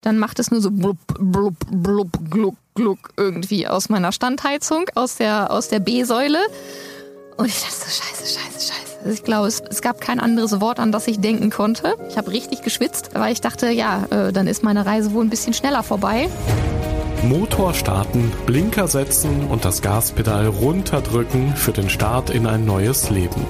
[0.00, 5.16] dann macht es nur so blub, blub, blub, gluck, gluck irgendwie aus meiner Standheizung, aus
[5.16, 6.38] der, aus der B-Säule.
[7.36, 8.98] Und ich dachte so, scheiße, scheiße, scheiße.
[9.00, 11.94] Also ich glaube, es, es, gab kein anderes Wort, an das ich denken konnte.
[12.08, 15.30] Ich habe richtig geschwitzt, weil ich dachte, ja, äh, dann ist meine Reise wohl ein
[15.30, 16.28] bisschen schneller vorbei.
[17.24, 23.44] Motor starten, Blinker setzen und das Gaspedal runterdrücken für den Start in ein neues Leben.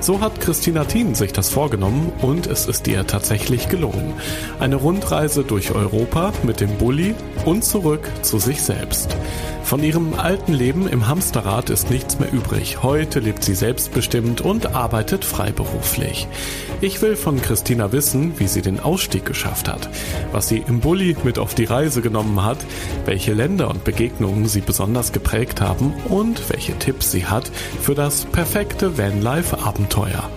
[0.00, 4.12] So hat Christina Thien sich das vorgenommen und es ist ihr tatsächlich gelungen.
[4.60, 9.16] Eine Rundreise durch Europa mit dem Bulli und zurück zu sich selbst.
[9.64, 12.82] Von ihrem alten Leben im Hamsterrad ist nichts mehr übrig.
[12.82, 16.28] Heute lebt sie selbstbestimmt und arbeitet freiberuflich.
[16.82, 19.88] Ich will von Christina wissen, wie sie den Ausstieg geschafft hat,
[20.32, 22.58] was sie im Bulli mit auf die Reise genommen hat,
[23.14, 27.48] welche Länder und Begegnungen sie besonders geprägt haben und welche Tipps sie hat
[27.80, 30.28] für das perfekte Vanlife-Abenteuer.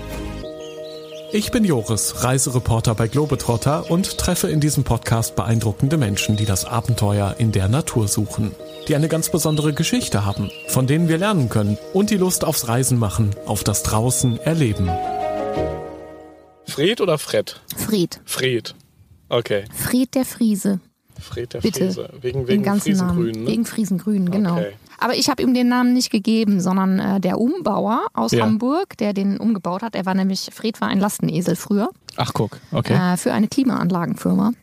[1.31, 6.65] Ich bin Joris, Reisereporter bei Globetrotter und treffe in diesem Podcast beeindruckende Menschen, die das
[6.65, 8.51] Abenteuer in der Natur suchen
[8.87, 12.69] die eine ganz besondere Geschichte haben, von denen wir lernen können und die Lust aufs
[12.69, 14.89] Reisen machen, auf das Draußen erleben.
[16.65, 17.59] Fred oder Fred?
[17.75, 18.21] Fred.
[18.23, 18.75] Fred.
[19.27, 19.65] Okay.
[19.75, 20.79] Fred der Friese.
[21.19, 21.85] Fred der Bitte.
[21.85, 22.09] Friese.
[22.21, 23.47] Wegen, wegen Friesengrün, ne?
[23.47, 24.57] Wegen Friesengrün, genau.
[24.57, 24.73] Okay.
[24.99, 28.45] Aber ich habe ihm den Namen nicht gegeben, sondern äh, der Umbauer aus ja.
[28.45, 29.95] Hamburg, der den umgebaut hat.
[29.95, 31.89] Er war nämlich, Fred war ein Lastenesel früher.
[32.15, 32.93] Ach guck, okay.
[32.93, 34.53] Äh, für eine Klimaanlagenfirma.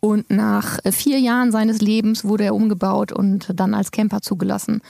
[0.00, 4.82] Und nach vier Jahren seines Lebens wurde er umgebaut und dann als Camper zugelassen.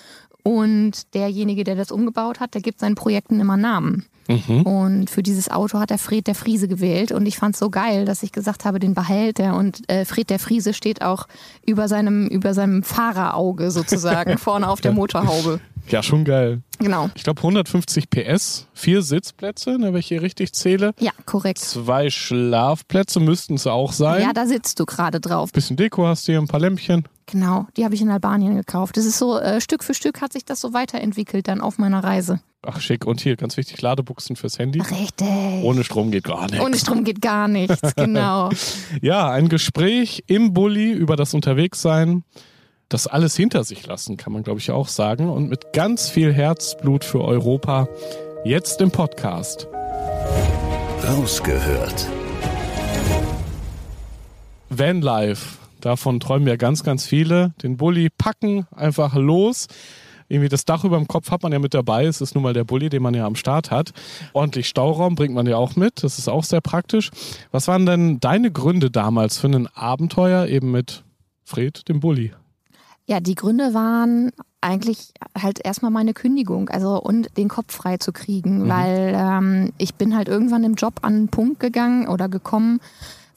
[0.42, 4.06] Und derjenige, der das umgebaut hat, der gibt seinen Projekten immer Namen.
[4.28, 4.62] Mhm.
[4.62, 7.12] Und für dieses Auto hat er Fred der Friese gewählt.
[7.12, 9.54] Und ich fand es so geil, dass ich gesagt habe, den behält er.
[9.56, 11.26] Und äh, Fred der Friese steht auch
[11.66, 15.60] über seinem, über seinem Fahrerauge sozusagen vorne auf der Motorhaube.
[15.88, 16.62] Ja, schon geil.
[16.78, 17.10] Genau.
[17.14, 20.92] Ich glaube 150 PS, vier Sitzplätze, ne, wenn ich hier richtig zähle.
[20.98, 21.58] Ja, korrekt.
[21.58, 24.22] Zwei Schlafplätze müssten es auch sein.
[24.22, 25.52] Ja, da sitzt du gerade drauf.
[25.52, 27.04] Bisschen Deko hast du hier, ein paar Lämpchen.
[27.26, 28.96] Genau, die habe ich in Albanien gekauft.
[28.96, 32.04] Das ist so, äh, Stück für Stück hat sich das so weiterentwickelt dann auf meiner
[32.04, 32.40] Reise.
[32.62, 33.06] Ach, schick.
[33.06, 34.80] Und hier, ganz wichtig, Ladebuchsen fürs Handy.
[34.80, 35.62] Richtig.
[35.62, 36.64] Ohne Strom geht gar nichts.
[36.64, 38.50] Ohne Strom geht gar nichts, genau.
[39.02, 42.24] ja, ein Gespräch im Bulli über das Unterwegssein
[42.88, 45.28] das alles hinter sich lassen, kann man glaube ich auch sagen.
[45.28, 47.88] Und mit ganz viel Herzblut für Europa
[48.44, 49.66] jetzt im Podcast.
[51.02, 52.06] Rausgehört.
[54.70, 57.54] Vanlife, davon träumen ja ganz, ganz viele.
[57.62, 59.68] Den Bulli packen, einfach los.
[60.28, 62.06] Irgendwie das Dach über dem Kopf hat man ja mit dabei.
[62.06, 63.92] Es ist nun mal der Bulli, den man ja am Start hat.
[64.32, 66.02] Ordentlich Stauraum bringt man ja auch mit.
[66.02, 67.10] Das ist auch sehr praktisch.
[67.50, 71.04] Was waren denn deine Gründe damals für ein Abenteuer eben mit
[71.44, 72.32] Fred, dem Bulli?
[73.06, 74.30] Ja, die Gründe waren
[74.62, 78.68] eigentlich halt erstmal meine Kündigung, also und den Kopf frei zu kriegen, mhm.
[78.70, 82.80] weil ähm, ich bin halt irgendwann im Job an einen Punkt gegangen oder gekommen,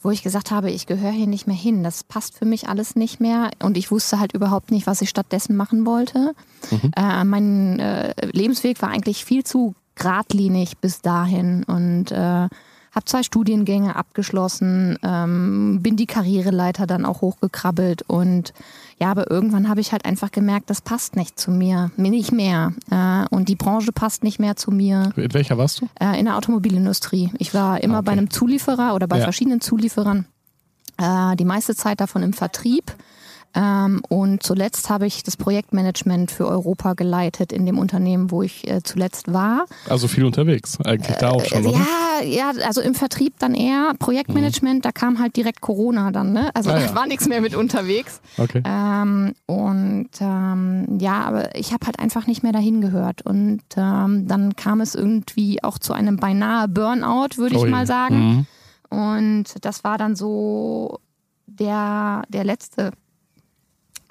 [0.08, 1.82] wo ich gesagt habe, ich gehöre hier nicht mehr hin.
[1.82, 5.10] Das passt für mich alles nicht mehr und ich wusste halt überhaupt nicht, was ich
[5.10, 6.32] stattdessen machen wollte.
[6.70, 6.92] Mhm.
[6.96, 13.22] Äh, mein äh, Lebensweg war eigentlich viel zu geradlinig bis dahin und äh, habe zwei
[13.22, 18.54] Studiengänge abgeschlossen, ähm, bin die Karriereleiter dann auch hochgekrabbelt und
[19.00, 22.32] ja, aber irgendwann habe ich halt einfach gemerkt, das passt nicht zu mir, mir nicht
[22.32, 22.72] mehr.
[22.90, 25.12] Äh, und die Branche passt nicht mehr zu mir.
[25.16, 25.88] In welcher warst du?
[26.00, 27.30] Äh, in der Automobilindustrie.
[27.38, 28.06] Ich war immer okay.
[28.06, 29.22] bei einem Zulieferer oder bei ja.
[29.22, 30.26] verschiedenen Zulieferern.
[30.96, 32.92] Äh, die meiste Zeit davon im Vertrieb.
[33.58, 38.68] Ähm, und zuletzt habe ich das Projektmanagement für Europa geleitet in dem Unternehmen, wo ich
[38.68, 39.64] äh, zuletzt war.
[39.88, 41.72] Also viel unterwegs, eigentlich da auch schon, äh?
[41.72, 43.94] Ja, ja, also im Vertrieb dann eher.
[43.98, 44.82] Projektmanagement, mhm.
[44.82, 46.50] da kam halt direkt Corona dann, ne?
[46.54, 46.94] Also ah, da ja.
[46.94, 48.20] war nichts mehr mit unterwegs.
[48.36, 48.62] Okay.
[48.64, 53.22] Ähm, und ähm, ja, aber ich habe halt einfach nicht mehr dahin gehört.
[53.22, 58.46] Und ähm, dann kam es irgendwie auch zu einem beinahe Burnout, würde ich mal sagen.
[58.90, 58.98] Mhm.
[58.98, 61.00] Und das war dann so
[61.46, 62.92] der, der letzte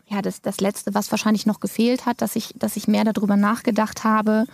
[0.10, 3.36] ja, das, das Letzte, was wahrscheinlich noch gefehlt hat, dass ich, dass ich mehr darüber
[3.36, 4.46] nachgedacht habe,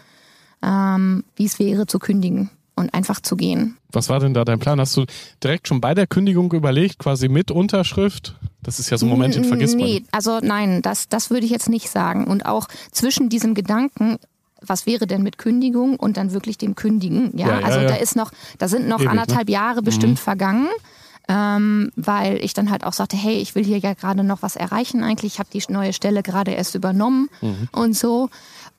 [0.62, 3.78] ähm, wie es wäre zu kündigen und einfach zu gehen.
[3.92, 4.80] Was war denn da dein Plan?
[4.80, 5.06] Hast du
[5.44, 8.36] direkt schon bei der Kündigung überlegt, quasi mit Unterschrift?
[8.64, 9.86] Das ist ja so ein Moment, den vergisst man.
[9.86, 12.26] Nee, also nein, das, das würde ich jetzt nicht sagen.
[12.26, 14.18] Und auch zwischen diesem Gedanken,
[14.62, 17.38] was wäre denn mit Kündigung und dann wirklich dem Kündigen?
[17.38, 17.88] Ja, ja, ja also ja.
[17.88, 19.54] da ist noch, da sind noch Ewig, anderthalb ne?
[19.54, 20.18] Jahre bestimmt mhm.
[20.18, 20.68] vergangen.
[21.30, 24.56] Ähm, weil ich dann halt auch sagte, hey, ich will hier ja gerade noch was
[24.56, 25.34] erreichen eigentlich.
[25.34, 27.70] Ich habe die neue Stelle gerade erst übernommen mhm.
[27.72, 28.30] und so.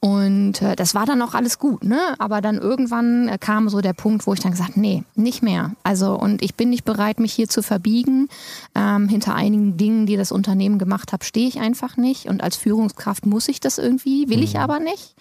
[0.00, 1.99] Und äh, das war dann auch alles gut, ne?
[2.19, 5.73] Aber dann irgendwann äh, kam so der Punkt, wo ich dann gesagt, nee, nicht mehr.
[5.82, 8.29] Also und ich bin nicht bereit, mich hier zu verbiegen.
[8.75, 12.26] Ähm, hinter einigen Dingen, die das Unternehmen gemacht hat, stehe ich einfach nicht.
[12.26, 14.43] Und als Führungskraft muss ich das irgendwie, will mhm.
[14.43, 15.14] ich aber nicht.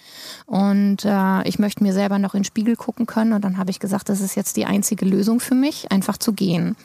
[0.47, 3.31] Und äh, ich möchte mir selber noch in den Spiegel gucken können.
[3.31, 6.33] Und dann habe ich gesagt, das ist jetzt die einzige Lösung für mich, einfach zu
[6.33, 6.75] gehen.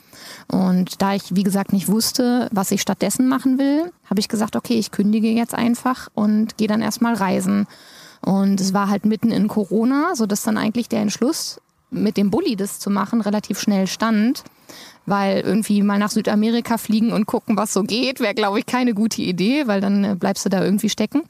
[0.51, 4.55] Und da ich, wie gesagt, nicht wusste, was ich stattdessen machen will, habe ich gesagt,
[4.55, 7.67] okay, ich kündige jetzt einfach und gehe dann erstmal reisen.
[8.21, 11.61] Und es war halt mitten in Corona, sodass dann eigentlich der Entschluss,
[11.91, 14.43] mit dem Bulli das zu machen, relativ schnell stand.
[15.05, 18.93] Weil irgendwie mal nach Südamerika fliegen und gucken, was so geht, wäre, glaube ich, keine
[18.93, 21.23] gute Idee, weil dann äh, bleibst du da irgendwie stecken.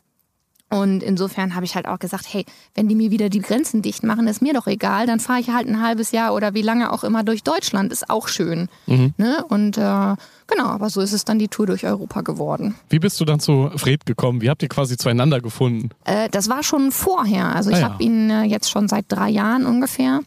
[0.70, 2.46] Und insofern habe ich halt auch gesagt, hey,
[2.76, 5.50] wenn die mir wieder die Grenzen dicht machen, ist mir doch egal, dann fahre ich
[5.50, 8.70] halt ein halbes Jahr oder wie lange auch immer durch Deutschland, ist auch schön.
[8.86, 9.14] Mhm.
[9.18, 9.44] Ne?
[9.50, 12.76] Und äh, genau, aber so ist es dann die Tour durch Europa geworden.
[12.90, 14.42] Wie bist du dann zu Fred gekommen?
[14.42, 15.90] Wie habt ihr quasi zueinander gefunden?
[16.06, 17.56] Äh, das war schon vorher.
[17.56, 17.90] Also ich ah, ja.
[17.90, 20.20] habe ihn äh, jetzt schon seit drei Jahren ungefähr.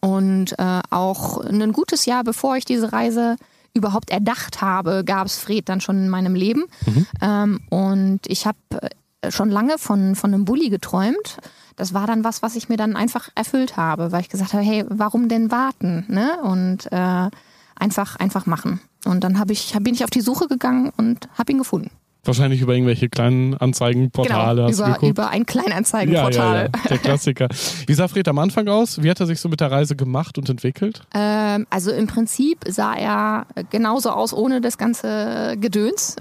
[0.00, 3.36] Und äh, auch ein gutes Jahr, bevor ich diese Reise
[3.74, 6.64] überhaupt erdacht habe, gab es Fred dann schon in meinem Leben.
[6.84, 7.06] Mhm.
[7.20, 8.58] Ähm, und ich habe
[9.30, 11.38] schon lange von, von einem Bulli geträumt.
[11.76, 14.62] Das war dann was, was ich mir dann einfach erfüllt habe, weil ich gesagt habe,
[14.62, 16.04] hey, warum denn warten?
[16.08, 16.40] Ne?
[16.42, 17.30] Und äh,
[17.76, 18.80] einfach, einfach machen.
[19.04, 21.90] Und dann hab ich, bin ich auf die Suche gegangen und habe ihn gefunden.
[22.24, 24.66] Wahrscheinlich über irgendwelche kleinen Anzeigenportale.
[24.70, 26.54] Genau, über, über ein Kleinanzeigenportal.
[26.54, 27.48] Ja, ja, ja, der Klassiker.
[27.88, 29.02] Wie sah Fred am Anfang aus?
[29.02, 31.02] Wie hat er sich so mit der Reise gemacht und entwickelt?
[31.14, 36.14] Ähm, also im Prinzip sah er genauso aus ohne das ganze Gedöns.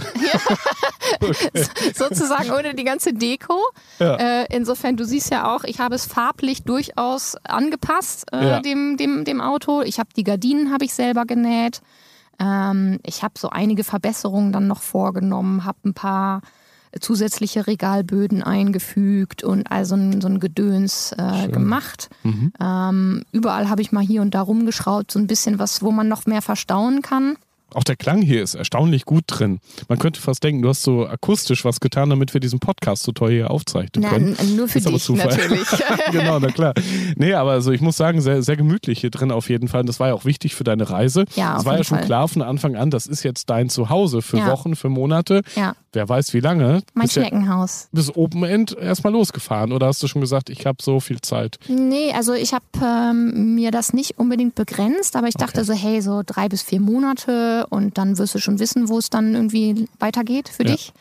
[1.22, 1.66] okay.
[1.94, 3.60] Sozusagen ohne die ganze Deko.
[4.00, 9.24] Äh, insofern, du siehst ja auch, ich habe es farblich durchaus angepasst, äh, dem, dem,
[9.24, 9.84] dem Auto.
[9.84, 11.82] Ich habe die Gardinen habe ich selber genäht.
[12.42, 16.42] Ähm, ich habe so einige Verbesserungen dann noch vorgenommen, habe ein paar
[17.00, 22.10] zusätzliche Regalböden eingefügt und also so ein Gedöns äh, gemacht.
[22.24, 22.52] Mhm.
[22.60, 26.10] Ähm, überall habe ich mal hier und da rumgeschraubt, so ein bisschen was, wo man
[26.10, 27.38] noch mehr verstauen kann.
[27.74, 29.60] Auch der Klang hier ist erstaunlich gut drin.
[29.88, 33.12] Man könnte fast denken, du hast so akustisch was getan, damit wir diesen Podcast so
[33.12, 34.36] toll hier aufzeichnen können.
[34.38, 35.68] Na, nur für ist dich natürlich.
[36.12, 36.74] genau, na klar.
[37.16, 39.82] Nee, aber also ich muss sagen, sehr, sehr gemütlich hier drin auf jeden Fall.
[39.82, 41.26] Und das war ja auch wichtig für deine Reise.
[41.36, 42.06] Ja, das war ja schon Fall.
[42.06, 44.48] klar von Anfang an, das ist jetzt dein Zuhause für ja.
[44.48, 45.42] Wochen, für Monate.
[45.56, 45.76] Ja.
[45.94, 46.84] Wer weiß wie lange.
[46.94, 47.84] Mein bis Schneckenhaus.
[47.84, 49.74] Ja, bis Open End erstmal losgefahren.
[49.74, 51.60] Oder hast du schon gesagt, ich habe so viel Zeit?
[51.68, 55.68] Nee, also ich habe ähm, mir das nicht unbedingt begrenzt, aber ich dachte okay.
[55.68, 59.10] so, hey, so drei bis vier Monate und dann wirst du schon wissen, wo es
[59.10, 60.72] dann irgendwie weitergeht für ja.
[60.72, 60.94] dich.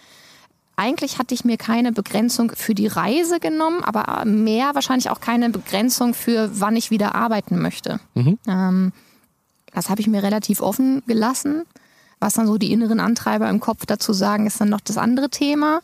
[0.75, 5.51] Eigentlich hatte ich mir keine Begrenzung für die Reise genommen, aber mehr wahrscheinlich auch keine
[5.51, 8.01] Begrenzung für, wann ich wieder arbeiten möchte.
[8.15, 8.39] Mhm.
[8.49, 8.93] Ähm,
[9.73, 11.65] das habe ich mir relativ offen gelassen.
[12.21, 15.31] Was dann so die inneren Antreiber im Kopf dazu sagen, ist dann noch das andere
[15.31, 15.81] Thema.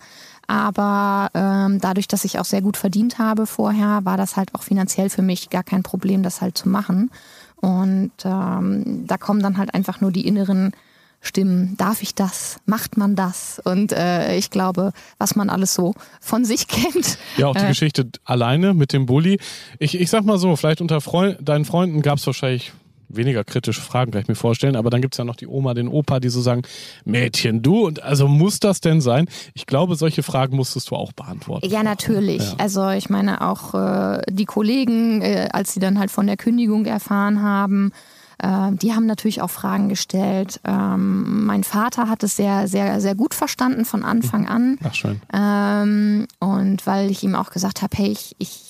[0.47, 4.62] Aber ähm, dadurch, dass ich auch sehr gut verdient habe vorher, war das halt auch
[4.62, 7.11] finanziell für mich gar kein Problem, das halt zu machen.
[7.56, 10.73] Und ähm, da kommen dann halt einfach nur die inneren
[11.21, 11.77] Stimmen.
[11.77, 12.59] Darf ich das?
[12.67, 13.61] Macht man das?
[13.65, 17.19] Und äh, ich glaube, was man alles so von sich kennt.
[17.37, 19.41] Ja, auch die äh, Geschichte alleine mit dem Bulli.
[19.79, 22.73] Ich, ich sag mal so, vielleicht unter Freund, deinen Freunden gab es wahrscheinlich
[23.08, 24.76] weniger kritische Fragen, kann ich mir vorstellen.
[24.76, 26.62] Aber dann gibt es ja noch die Oma, den Opa, die so sagen,
[27.05, 29.26] Mädchen, du, und also muss das denn sein?
[29.54, 31.69] Ich glaube, solche Fragen musstest du auch beantworten.
[31.69, 32.42] Ja, natürlich.
[32.42, 32.54] Ja.
[32.59, 36.87] Also ich meine auch äh, die Kollegen, äh, als sie dann halt von der Kündigung
[36.87, 37.92] erfahren haben,
[38.38, 40.61] äh, die haben natürlich auch Fragen gestellt.
[40.64, 44.78] Ähm, mein Vater hat es sehr, sehr, sehr gut verstanden von Anfang an.
[44.85, 45.21] Ach schön.
[45.33, 48.65] Ähm, und weil ich ihm auch gesagt habe, hey, ich, ich,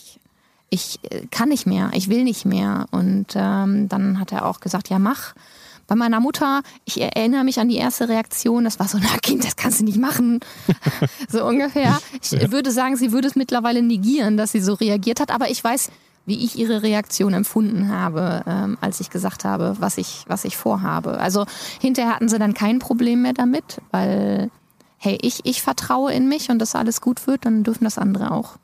[0.71, 0.99] ich
[1.31, 2.87] kann nicht mehr, ich will nicht mehr.
[2.91, 5.35] Und ähm, dann hat er auch gesagt, ja, mach.
[5.89, 9.45] Bei meiner Mutter, ich erinnere mich an die erste Reaktion, das war so, na Kind,
[9.45, 10.41] das kannst du nicht machen.
[11.29, 12.01] so ungefähr.
[12.21, 12.51] Ich ja.
[12.51, 15.93] würde sagen, sie würde es mittlerweile negieren, dass sie so reagiert hat, aber ich weiß,
[16.27, 20.57] wie ich ihre Reaktion empfunden habe, ähm, als ich gesagt habe, was ich, was ich
[20.57, 21.21] vorhabe.
[21.21, 21.47] Also
[21.81, 24.51] hinterher hatten sie dann kein Problem mehr damit, weil,
[24.99, 28.33] hey, ich, ich vertraue in mich und dass alles gut wird, dann dürfen das andere
[28.33, 28.57] auch.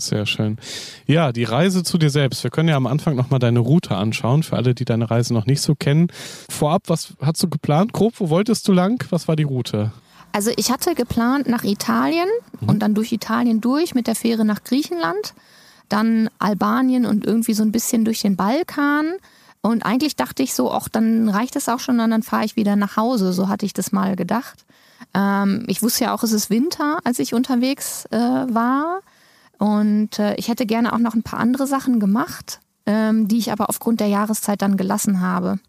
[0.00, 0.58] Sehr schön.
[1.06, 2.42] Ja, die Reise zu dir selbst.
[2.42, 5.46] Wir können ja am Anfang nochmal deine Route anschauen, für alle, die deine Reise noch
[5.46, 6.08] nicht so kennen.
[6.50, 7.92] Vorab, was hast du geplant?
[7.92, 9.04] Grob, wo wolltest du lang?
[9.10, 9.92] Was war die Route?
[10.32, 12.28] Also ich hatte geplant nach Italien
[12.60, 12.68] mhm.
[12.68, 15.34] und dann durch Italien durch mit der Fähre nach Griechenland
[15.90, 19.14] dann Albanien und irgendwie so ein bisschen durch den Balkan.
[19.60, 22.56] Und eigentlich dachte ich so, ach, dann reicht es auch schon und dann fahre ich
[22.56, 23.32] wieder nach Hause.
[23.34, 24.64] So hatte ich das mal gedacht.
[25.12, 29.00] Ähm, ich wusste ja auch, es ist Winter, als ich unterwegs äh, war.
[29.60, 33.52] Und äh, ich hätte gerne auch noch ein paar andere Sachen gemacht, ähm, die ich
[33.52, 35.60] aber aufgrund der Jahreszeit dann gelassen habe.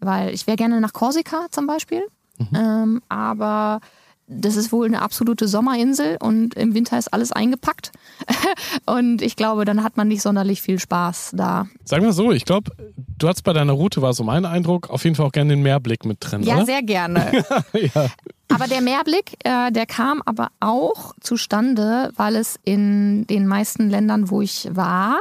[0.00, 2.02] weil ich wäre gerne nach Korsika zum Beispiel,
[2.38, 2.48] mhm.
[2.54, 3.80] ähm, aber
[4.26, 7.92] das ist wohl eine absolute Sommerinsel und im Winter ist alles eingepackt.
[8.86, 11.68] und ich glaube, dann hat man nicht sonderlich viel Spaß da.
[11.84, 12.72] Sagen wir so, ich glaube,
[13.18, 15.62] du hattest bei deiner Route, war so mein Eindruck, auf jeden Fall auch gerne den
[15.62, 16.42] Meerblick mit drin.
[16.42, 16.66] Ja, oder?
[16.66, 17.44] sehr gerne.
[17.94, 18.08] ja.
[18.48, 24.30] Aber der Meerblick, äh, der kam aber auch zustande, weil es in den meisten Ländern,
[24.30, 25.18] wo ich war,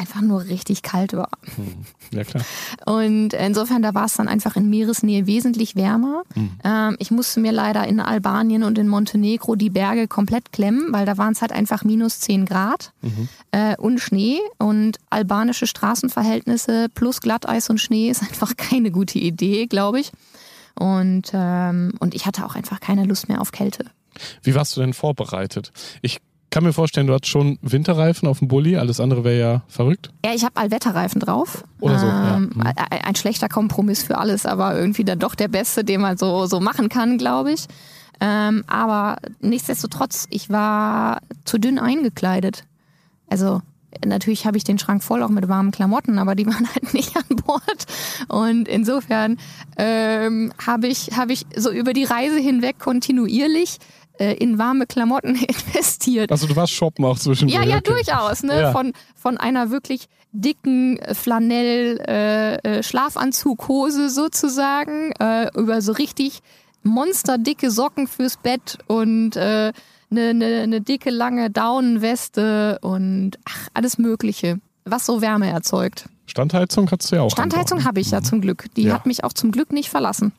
[0.00, 1.30] einfach nur richtig kalt war.
[1.56, 1.84] Hm.
[2.12, 2.42] Ja, klar.
[2.86, 6.22] Und insofern, da war es dann einfach in Meeresnähe wesentlich wärmer.
[6.34, 6.50] Mhm.
[6.64, 11.04] Ähm, ich musste mir leider in Albanien und in Montenegro die Berge komplett klemmen, weil
[11.04, 13.28] da waren es halt einfach minus 10 Grad mhm.
[13.52, 14.38] äh, und Schnee.
[14.58, 20.12] Und albanische Straßenverhältnisse plus Glatteis und Schnee ist einfach keine gute Idee, glaube ich.
[20.80, 23.84] Und, ähm, und ich hatte auch einfach keine Lust mehr auf Kälte.
[24.42, 25.72] Wie warst du denn vorbereitet?
[26.00, 29.62] Ich kann mir vorstellen, du hast schon Winterreifen auf dem Bulli, alles andere wäre ja
[29.68, 30.10] verrückt.
[30.24, 31.64] Ja, ich habe Allwetterreifen drauf.
[31.80, 32.06] Oder so.
[32.06, 32.38] Ähm, ja.
[32.38, 32.62] mhm.
[33.04, 36.60] Ein schlechter Kompromiss für alles, aber irgendwie dann doch der beste, den man so, so
[36.60, 37.66] machen kann, glaube ich.
[38.22, 42.64] Ähm, aber nichtsdestotrotz, ich war zu dünn eingekleidet.
[43.28, 43.60] Also
[44.04, 47.16] natürlich habe ich den Schrank voll auch mit warmen Klamotten, aber die waren halt nicht
[47.16, 47.86] an Bord.
[48.28, 49.38] Und insofern
[49.76, 53.78] ähm, habe ich, hab ich so über die Reise hinweg kontinuierlich
[54.18, 55.34] äh, in warme Klamotten
[55.74, 56.30] investiert.
[56.30, 57.62] Also du warst shoppen auch zwischendurch.
[57.62, 57.92] Ja, ja, okay.
[57.92, 58.42] durchaus.
[58.42, 58.60] Ne?
[58.60, 58.72] Ja.
[58.72, 66.40] Von, von einer wirklich dicken Flanell äh, äh, Schlafanzughose sozusagen äh, über so richtig
[66.82, 69.72] monsterdicke Socken fürs Bett und äh,
[70.10, 76.08] eine, eine, eine dicke lange Daunenweste und ach, alles Mögliche, was so Wärme erzeugt.
[76.26, 77.30] Standheizung hast du ja auch.
[77.30, 78.24] Standheizung habe ich ja mhm.
[78.24, 78.66] zum Glück.
[78.76, 78.94] Die ja.
[78.94, 80.32] hat mich auch zum Glück nicht verlassen.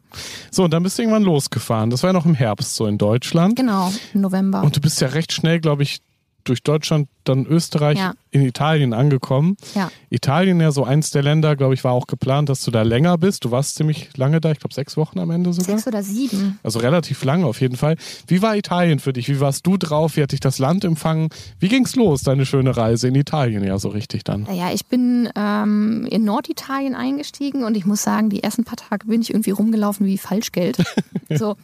[0.50, 1.90] So, und dann bist du irgendwann losgefahren.
[1.90, 3.56] Das war ja noch im Herbst so in Deutschland.
[3.58, 4.64] Genau, im November.
[4.64, 6.00] Und du bist ja recht schnell, glaube ich,
[6.44, 8.14] durch Deutschland, dann Österreich, ja.
[8.32, 9.58] in Italien angekommen.
[9.76, 9.92] Ja.
[10.10, 13.18] Italien ja so eins der Länder, glaube ich, war auch geplant, dass du da länger
[13.18, 13.46] bist.
[13.46, 15.78] Du warst ziemlich lange da, ich glaube sechs Wochen am Ende sogar.
[15.78, 16.60] Sechs oder sieben.
[16.64, 17.96] Also relativ lange auf jeden Fall.
[18.28, 19.30] Wie war Italien für dich?
[19.30, 20.18] Wie warst du drauf?
[20.18, 21.30] Wie hat dich das Land empfangen?
[21.60, 24.48] Wie ging es los, deine schöne Reise in Italien ja so richtig dann?
[24.54, 29.08] Ja, ich bin ähm, in Norditalien eingestiegen und ich muss sagen, die ersten paar Tage
[29.08, 30.78] bin ich irgendwie rumgelaufen wie Falschgeld.
[31.30, 31.56] so,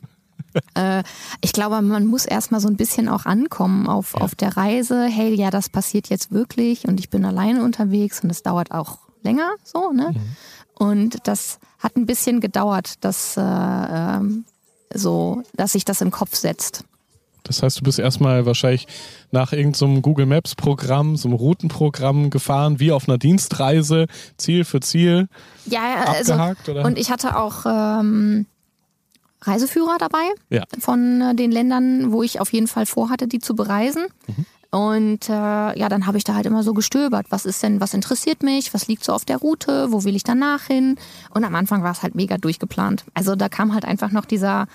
[0.76, 1.04] äh,
[1.42, 4.22] ich glaube, man muss erstmal so ein bisschen auch ankommen auf, ja.
[4.22, 5.06] auf der Reise.
[5.06, 9.00] Hey, ja, das passiert jetzt wirklich und ich bin alleine unterwegs und es dauert auch
[9.24, 10.12] länger so, ne?
[10.14, 10.22] Mhm.
[10.80, 14.46] Und das hat ein bisschen gedauert, dass, äh, ähm,
[14.94, 16.84] so, dass sich das im Kopf setzt.
[17.48, 18.88] Das heißt, du bist erstmal wahrscheinlich
[19.32, 24.66] nach irgendeinem so Google Maps Programm, so einem Routenprogramm gefahren, wie auf einer Dienstreise, Ziel
[24.66, 25.28] für Ziel.
[25.66, 26.86] Ja, also, abgehakt, oder?
[26.86, 28.46] und ich hatte auch ähm,
[29.48, 30.64] Reiseführer dabei ja.
[30.80, 34.06] von äh, den Ländern, wo ich auf jeden Fall vorhatte, die zu bereisen.
[34.28, 34.46] Mhm.
[34.70, 37.28] Und äh, ja, dann habe ich da halt immer so gestöbert.
[37.30, 38.74] Was ist denn, was interessiert mich?
[38.74, 39.92] Was liegt so auf der Route?
[39.92, 40.98] Wo will ich danach hin?
[41.34, 43.06] Und am Anfang war es halt mega durchgeplant.
[43.14, 44.68] Also da kam halt einfach noch dieser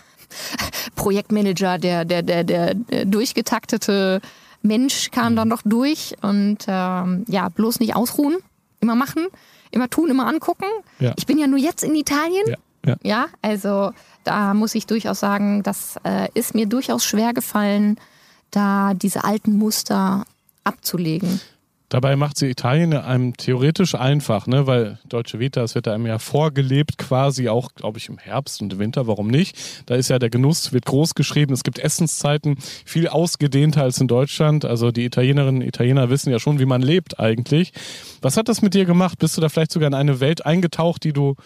[0.97, 4.21] Projektmanager, der, der, der, der, der durchgetaktete
[4.63, 8.37] Mensch kam dann noch durch und ähm, ja, bloß nicht ausruhen,
[8.81, 9.27] immer machen,
[9.73, 10.67] immer tun, immer angucken.
[11.01, 11.13] Ja.
[11.17, 12.45] Ich bin ja nur jetzt in Italien.
[12.47, 12.97] Ja, ja.
[13.03, 13.93] ja also
[14.25, 17.97] da muss ich durchaus sagen, das äh, ist mir durchaus schwer gefallen,
[18.51, 20.25] da diese alten Muster
[20.65, 21.41] abzulegen.
[21.93, 24.67] Dabei macht sie Italien einem theoretisch einfach, ne?
[24.67, 28.73] weil Deutsche Vita, es wird einem ja vorgelebt, quasi auch, glaube ich, im Herbst und
[28.73, 29.59] im Winter, warum nicht?
[29.85, 34.09] Da ist ja der Genuss, wird groß geschrieben, es gibt Essenszeiten viel ausgedehnter als in
[34.09, 34.65] Deutschland.
[34.65, 37.75] Also die Italienerinnen und Italiener wissen ja schon, wie man lebt eigentlich.
[38.23, 39.19] Was hat das mit dir gemacht?
[39.19, 41.37] Bist du da vielleicht sogar in eine Welt eingetaucht, die du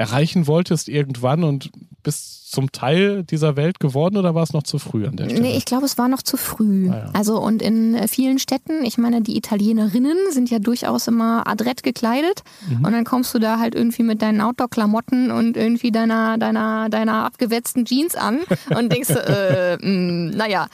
[0.00, 1.70] erreichen wolltest irgendwann und
[2.02, 5.42] bist zum Teil dieser Welt geworden oder war es noch zu früh an der Stelle?
[5.42, 6.88] Nee, ich glaube, es war noch zu früh.
[6.90, 7.10] Ah, ja.
[7.12, 11.82] Also und in äh, vielen Städten, ich meine, die Italienerinnen sind ja durchaus immer adrett
[11.82, 12.86] gekleidet mhm.
[12.86, 17.26] und dann kommst du da halt irgendwie mit deinen Outdoor-Klamotten und irgendwie deiner, deiner, deiner
[17.26, 18.40] abgewetzten Jeans an
[18.74, 20.66] und denkst, äh, mh, mm, naja.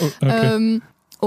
[0.00, 0.54] oh, okay.
[0.56, 0.82] ähm,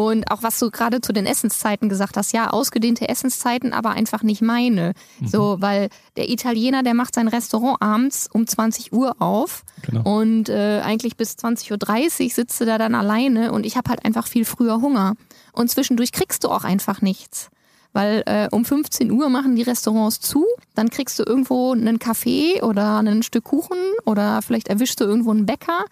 [0.07, 4.23] und auch was du gerade zu den Essenszeiten gesagt hast, ja, ausgedehnte Essenszeiten, aber einfach
[4.23, 4.93] nicht meine.
[5.19, 5.27] Mhm.
[5.27, 10.17] So, weil der Italiener, der macht sein Restaurant abends um 20 Uhr auf genau.
[10.17, 14.05] und äh, eigentlich bis 20.30 Uhr sitzt du da dann alleine und ich habe halt
[14.05, 15.15] einfach viel früher Hunger.
[15.53, 17.49] Und zwischendurch kriegst du auch einfach nichts.
[17.91, 22.61] Weil äh, um 15 Uhr machen die Restaurants zu, dann kriegst du irgendwo einen Kaffee
[22.61, 25.85] oder ein Stück Kuchen oder vielleicht erwischst du irgendwo einen Bäcker.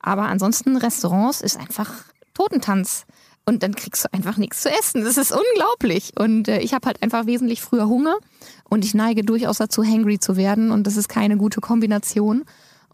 [0.00, 1.90] Aber ansonsten Restaurants ist einfach
[2.34, 3.06] Totentanz
[3.46, 5.04] und dann kriegst du einfach nichts zu essen.
[5.04, 6.12] Das ist unglaublich.
[6.18, 8.16] Und äh, ich habe halt einfach wesentlich früher Hunger
[8.68, 12.44] und ich neige durchaus dazu, hangry zu werden und das ist keine gute Kombination.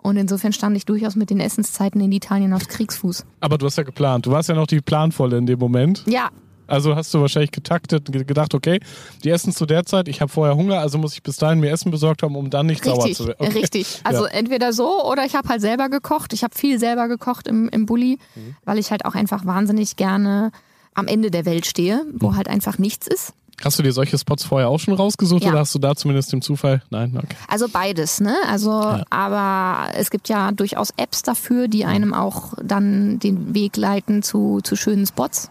[0.02, 3.26] Und insofern stand ich durchaus mit den Essenszeiten in Italien aufs Kriegsfuß.
[3.40, 4.25] Aber du hast ja geplant.
[4.25, 6.04] Du warst ja noch die Planvolle in dem Moment.
[6.07, 6.30] Ja,
[6.70, 8.80] Also hast du wahrscheinlich getaktet, gedacht, okay,
[9.24, 11.70] die essen zu der Zeit, ich habe vorher Hunger, also muss ich bis dahin mir
[11.70, 13.46] Essen besorgt haben, um dann nicht richtig, sauer zu werden.
[13.46, 13.58] Okay.
[13.58, 14.00] Richtig.
[14.04, 14.32] Also ja.
[14.32, 16.32] entweder so oder ich habe halt selber gekocht.
[16.32, 18.56] Ich habe viel selber gekocht im, im Bulli, mhm.
[18.64, 20.52] weil ich halt auch einfach wahnsinnig gerne
[20.94, 22.36] am Ende der Welt stehe, wo mhm.
[22.36, 23.32] halt einfach nichts ist.
[23.62, 25.50] Hast du dir solche Spots vorher auch schon rausgesucht ja.
[25.50, 26.82] oder hast du da zumindest im Zufall?
[26.88, 27.36] Nein, okay.
[27.46, 28.34] Also beides, ne?
[28.48, 29.04] Also, ja.
[29.10, 34.60] aber es gibt ja durchaus Apps dafür, die einem auch dann den Weg leiten zu,
[34.62, 35.50] zu schönen Spots.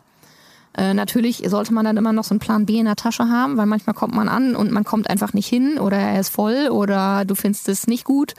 [0.78, 3.58] Äh, natürlich sollte man dann immer noch so einen Plan B in der Tasche haben,
[3.58, 6.70] weil manchmal kommt man an und man kommt einfach nicht hin oder er ist voll
[6.70, 8.36] oder du findest es nicht gut.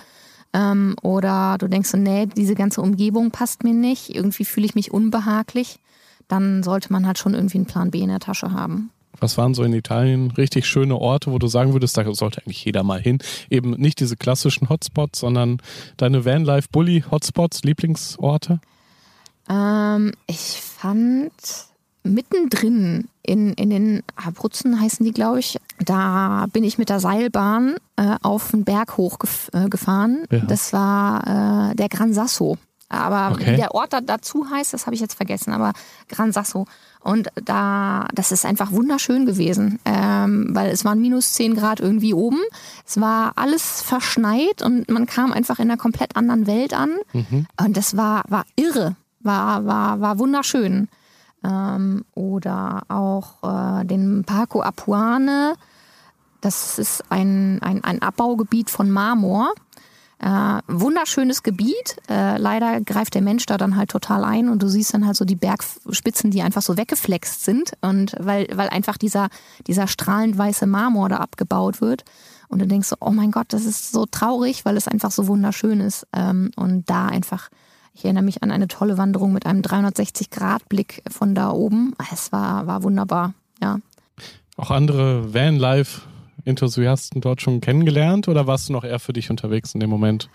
[0.52, 4.74] Ähm, oder du denkst so, nee, diese ganze Umgebung passt mir nicht, irgendwie fühle ich
[4.74, 5.78] mich unbehaglich.
[6.28, 8.90] Dann sollte man halt schon irgendwie einen Plan B in der Tasche haben.
[9.18, 12.64] Was waren so in Italien richtig schöne Orte, wo du sagen würdest, da sollte eigentlich
[12.64, 13.18] jeder mal hin?
[13.50, 15.60] Eben nicht diese klassischen Hotspots, sondern
[15.96, 18.60] deine Vanlife-Bully-Hotspots, Lieblingsorte?
[19.48, 21.32] Ähm, ich fand
[22.02, 27.76] mittendrin in, in den Abruzzen heißen die, glaube ich, da bin ich mit der Seilbahn
[27.96, 30.24] äh, auf den Berg hochgefahren.
[30.30, 30.44] Äh, ja.
[30.46, 32.58] Das war äh, der Gran Sasso.
[32.88, 33.52] Aber okay.
[33.52, 35.72] wie der Ort da, dazu heißt, das habe ich jetzt vergessen, aber
[36.08, 36.66] Gran Sasso.
[36.98, 42.12] Und da, das ist einfach wunderschön gewesen, ähm, weil es waren minus 10 Grad irgendwie
[42.12, 42.40] oben.
[42.84, 46.90] Es war alles verschneit und man kam einfach in einer komplett anderen Welt an.
[47.12, 47.46] Mhm.
[47.64, 50.88] Und das war, war irre, war, war, war wunderschön.
[51.44, 55.54] Ähm, oder auch äh, den Parco Apuane.
[56.40, 59.52] Das ist ein, ein, ein Abbaugebiet von Marmor.
[60.18, 61.96] Äh, wunderschönes Gebiet.
[62.10, 65.16] Äh, leider greift der Mensch da dann halt total ein und du siehst dann halt
[65.16, 69.28] so die Bergspitzen, die einfach so weggeflext sind und weil, weil einfach dieser,
[69.66, 72.04] dieser strahlend weiße Marmor da abgebaut wird.
[72.48, 75.26] Und du denkst so, oh mein Gott, das ist so traurig, weil es einfach so
[75.28, 76.06] wunderschön ist.
[76.12, 77.48] Ähm, und da einfach,
[77.94, 81.94] ich erinnere mich an eine tolle Wanderung mit einem 360-Grad-Blick von da oben.
[82.12, 83.80] Es war, war wunderbar, ja.
[84.56, 86.02] Auch andere Vanlife
[86.44, 90.28] Enthusiasten dort schon kennengelernt oder warst du noch eher für dich unterwegs in dem Moment?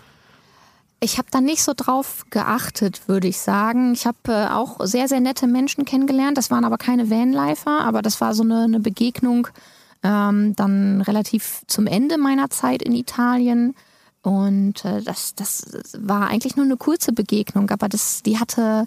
[1.00, 3.94] Ich habe da nicht so drauf geachtet, würde ich sagen.
[3.94, 6.38] Ich habe äh, auch sehr, sehr nette Menschen kennengelernt.
[6.38, 9.48] Das waren aber keine Vanlifer, aber das war so eine, eine Begegnung
[10.04, 13.76] ähm, dann relativ zum Ende meiner Zeit in Italien.
[14.26, 15.68] Und äh, das, das
[16.00, 18.86] war eigentlich nur eine kurze Begegnung, aber das, die hatte,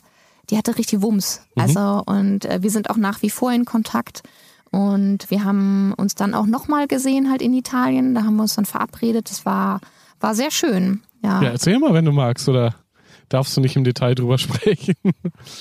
[0.51, 1.43] die hatte richtig Wumms.
[1.55, 1.63] Mhm.
[1.63, 4.25] Also, und äh, wir sind auch nach wie vor in Kontakt.
[4.73, 8.17] Und wir haben uns dann auch nochmal gesehen halt in Italien.
[8.17, 9.31] Da haben wir uns dann verabredet.
[9.31, 9.81] Das war,
[10.19, 11.03] war sehr schön.
[11.23, 11.41] Ja.
[11.41, 12.75] ja, erzähl mal, wenn du magst, oder
[13.29, 14.97] darfst du nicht im Detail drüber sprechen?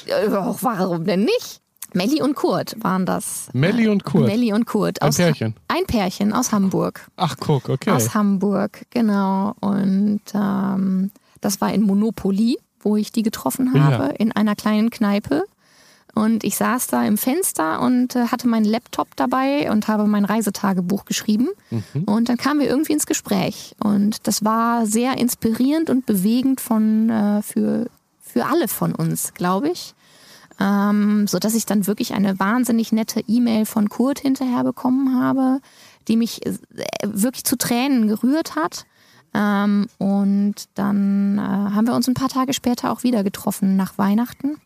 [0.08, 1.62] Ja, warum denn nicht?
[1.94, 3.50] Melli und Kurt waren das.
[3.54, 4.28] Melli und Kurt?
[4.28, 5.02] Melli und Kurt.
[5.02, 5.56] Ein Pärchen?
[5.68, 7.08] Ein Pärchen aus Hamburg.
[7.16, 7.92] Ach, guck, okay.
[7.92, 9.54] Aus Hamburg, genau.
[9.60, 14.10] Und ähm, das war in Monopoly, wo ich die getroffen habe, ja.
[14.12, 15.44] in einer kleinen Kneipe.
[16.14, 20.26] Und ich saß da im Fenster und äh, hatte meinen Laptop dabei und habe mein
[20.26, 21.50] Reisetagebuch geschrieben.
[21.70, 22.04] Mhm.
[22.06, 23.76] Und dann kamen wir irgendwie ins Gespräch.
[23.84, 27.86] Und das war sehr inspirierend und bewegend von, äh, für,
[28.20, 29.94] für alle von uns, glaube ich.
[30.60, 35.60] Ähm, so dass ich dann wirklich eine wahnsinnig nette E-Mail von Kurt hinterher bekommen habe,
[36.08, 36.58] die mich äh,
[37.04, 38.86] wirklich zu Tränen gerührt hat.
[39.34, 43.98] Ähm, und dann äh, haben wir uns ein paar Tage später auch wieder getroffen nach
[43.98, 44.58] Weihnachten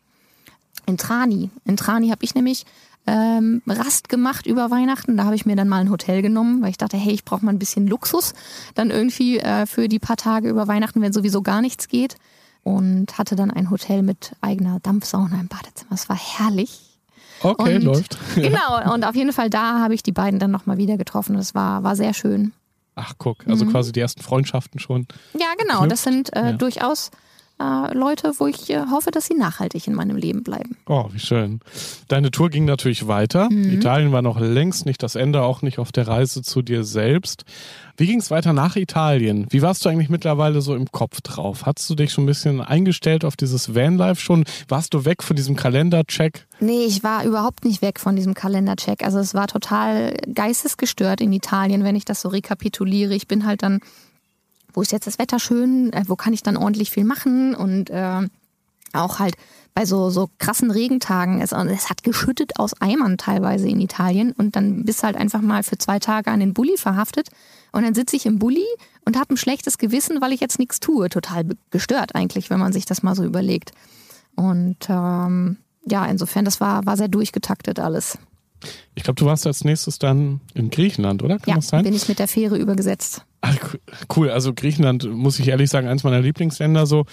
[0.86, 1.50] in Trani.
[1.64, 2.64] In Trani habe ich nämlich
[3.06, 5.16] ähm, Rast gemacht über Weihnachten.
[5.16, 7.44] Da habe ich mir dann mal ein Hotel genommen, weil ich dachte, hey, ich brauche
[7.44, 8.34] mal ein bisschen Luxus
[8.74, 12.16] dann irgendwie äh, für die paar Tage über Weihnachten, wenn sowieso gar nichts geht.
[12.64, 15.92] Und hatte dann ein Hotel mit eigener Dampfsauna im Badezimmer.
[15.92, 16.98] Es war herrlich.
[17.42, 18.18] Okay, und, läuft.
[18.36, 21.36] genau, und auf jeden Fall da habe ich die beiden dann nochmal wieder getroffen.
[21.36, 22.52] Das war, war sehr schön.
[22.94, 23.70] Ach, guck, also mhm.
[23.70, 25.06] quasi die ersten Freundschaften schon.
[25.34, 25.78] Ja, genau.
[25.78, 25.92] Knüpft.
[25.92, 26.52] Das sind äh, ja.
[26.52, 27.10] durchaus
[27.60, 30.76] äh, Leute, wo ich äh, hoffe, dass sie nachhaltig in meinem Leben bleiben.
[30.86, 31.60] Oh, wie schön.
[32.08, 33.48] Deine Tour ging natürlich weiter.
[33.50, 33.72] Mhm.
[33.72, 37.44] Italien war noch längst nicht das Ende, auch nicht auf der Reise zu dir selbst.
[37.96, 39.46] Wie ging es weiter nach Italien?
[39.50, 41.66] Wie warst du eigentlich mittlerweile so im Kopf drauf?
[41.66, 44.44] Hattest du dich schon ein bisschen eingestellt auf dieses Vanlife schon?
[44.68, 46.46] Warst du weg von diesem Kalendercheck?
[46.60, 49.04] Nee, ich war überhaupt nicht weg von diesem Kalendercheck.
[49.04, 53.14] Also es war total geistesgestört in Italien, wenn ich das so rekapituliere.
[53.14, 53.80] Ich bin halt dann
[54.74, 57.90] wo ist jetzt das Wetter schön, äh, wo kann ich dann ordentlich viel machen und
[57.90, 58.28] äh,
[58.92, 59.36] auch halt
[59.74, 61.40] bei so, so krassen Regentagen.
[61.40, 65.40] Es, es hat geschüttet aus Eimern teilweise in Italien und dann bist du halt einfach
[65.40, 67.28] mal für zwei Tage an den Bulli verhaftet
[67.72, 68.66] und dann sitze ich im Bulli
[69.04, 71.08] und habe ein schlechtes Gewissen, weil ich jetzt nichts tue.
[71.08, 73.72] Total gestört eigentlich, wenn man sich das mal so überlegt.
[74.36, 75.56] Und ähm,
[75.86, 78.18] ja, insofern, das war, war sehr durchgetaktet alles.
[78.94, 81.38] Ich glaube, du warst als nächstes dann in Griechenland, oder?
[81.38, 83.24] Kann ja, bin ich mit der Fähre übergesetzt.
[84.14, 87.06] Cool, also Griechenland, muss ich ehrlich sagen, eins meiner Lieblingsländer so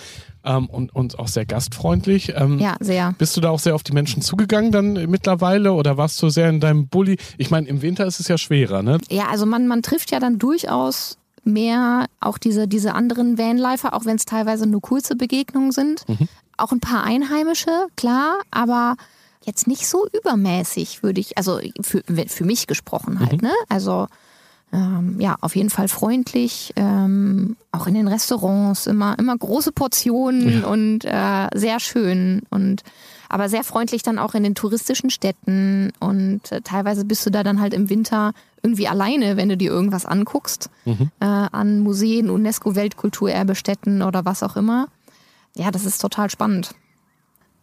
[0.43, 2.33] ähm, und, und auch sehr gastfreundlich.
[2.35, 3.15] Ähm, ja, sehr.
[3.17, 6.49] Bist du da auch sehr auf die Menschen zugegangen dann mittlerweile oder warst du sehr
[6.49, 7.17] in deinem Bulli?
[7.37, 8.99] Ich meine, im Winter ist es ja schwerer, ne?
[9.09, 14.05] Ja, also man, man trifft ja dann durchaus mehr auch diese, diese anderen Vanlifer, auch
[14.05, 16.07] wenn es teilweise nur kurze Begegnungen sind.
[16.07, 16.27] Mhm.
[16.57, 18.97] Auch ein paar Einheimische, klar, aber
[19.45, 23.47] jetzt nicht so übermäßig, würde ich, also für, für mich gesprochen halt, mhm.
[23.47, 23.53] ne?
[23.69, 24.07] Also
[24.71, 30.61] ähm, ja, auf jeden Fall freundlich, ähm, auch in den Restaurants immer, immer große Portionen
[30.61, 30.67] ja.
[30.67, 32.83] und äh, sehr schön und
[33.29, 37.43] aber sehr freundlich dann auch in den touristischen Städten und äh, teilweise bist du da
[37.43, 41.11] dann halt im Winter irgendwie alleine, wenn du dir irgendwas anguckst, mhm.
[41.19, 44.87] äh, an Museen, UNESCO-Weltkulturerbestätten oder was auch immer.
[45.55, 46.71] Ja, das ist total spannend.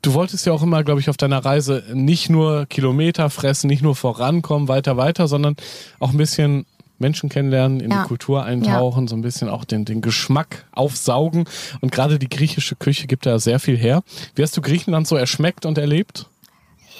[0.02, 3.82] Du wolltest ja auch immer, glaube ich, auf deiner Reise nicht nur Kilometer fressen, nicht
[3.82, 5.56] nur vorankommen, weiter, weiter, sondern
[5.98, 6.64] auch ein bisschen
[6.98, 8.02] Menschen kennenlernen, in ja.
[8.02, 9.08] die Kultur eintauchen, ja.
[9.08, 11.44] so ein bisschen auch den, den Geschmack aufsaugen.
[11.80, 14.02] Und gerade die griechische Küche gibt da sehr viel her.
[14.34, 16.26] Wie hast du Griechenland so erschmeckt und erlebt?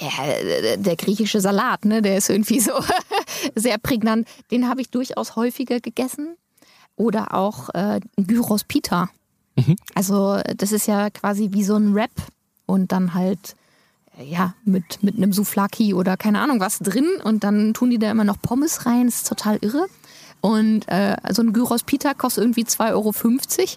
[0.01, 2.73] Ja, der griechische Salat, ne, der ist irgendwie so
[3.55, 4.29] sehr prägnant.
[4.51, 6.37] Den habe ich durchaus häufiger gegessen.
[6.97, 9.11] Oder auch äh, Gyros Pita.
[9.57, 9.77] Mhm.
[9.95, 12.11] Also das ist ja quasi wie so ein Wrap
[12.65, 13.55] und dann halt
[14.23, 18.11] ja, mit, mit einem Souflaki oder keine Ahnung was drin und dann tun die da
[18.11, 19.87] immer noch Pommes rein, das ist total irre.
[20.41, 23.13] Und äh, so ein Gyros Pita kostet irgendwie 2,50 Euro.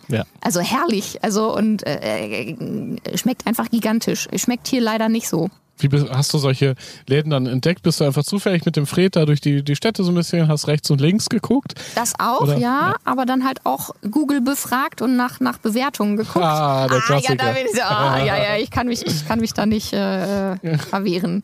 [0.09, 0.25] Ja.
[0.41, 1.23] Also herrlich.
[1.23, 4.27] Also und äh, äh, schmeckt einfach gigantisch.
[4.35, 5.49] Schmeckt hier leider nicht so.
[5.81, 6.75] Wie hast du solche
[7.07, 7.83] Läden dann entdeckt?
[7.83, 10.47] Bist du einfach zufällig mit dem Fred da durch die, die Städte so ein bisschen,
[10.47, 11.75] hast rechts und links geguckt?
[11.95, 16.45] Das auch, ja, ja, aber dann halt auch Google befragt und nach, nach Bewertungen geguckt.
[16.45, 17.33] Ah, der Klassiker.
[17.39, 19.93] Ah, ja, da ich, ah, ja, ja, ich kann mich, ich kann mich da nicht
[19.93, 21.43] äh, verwehren.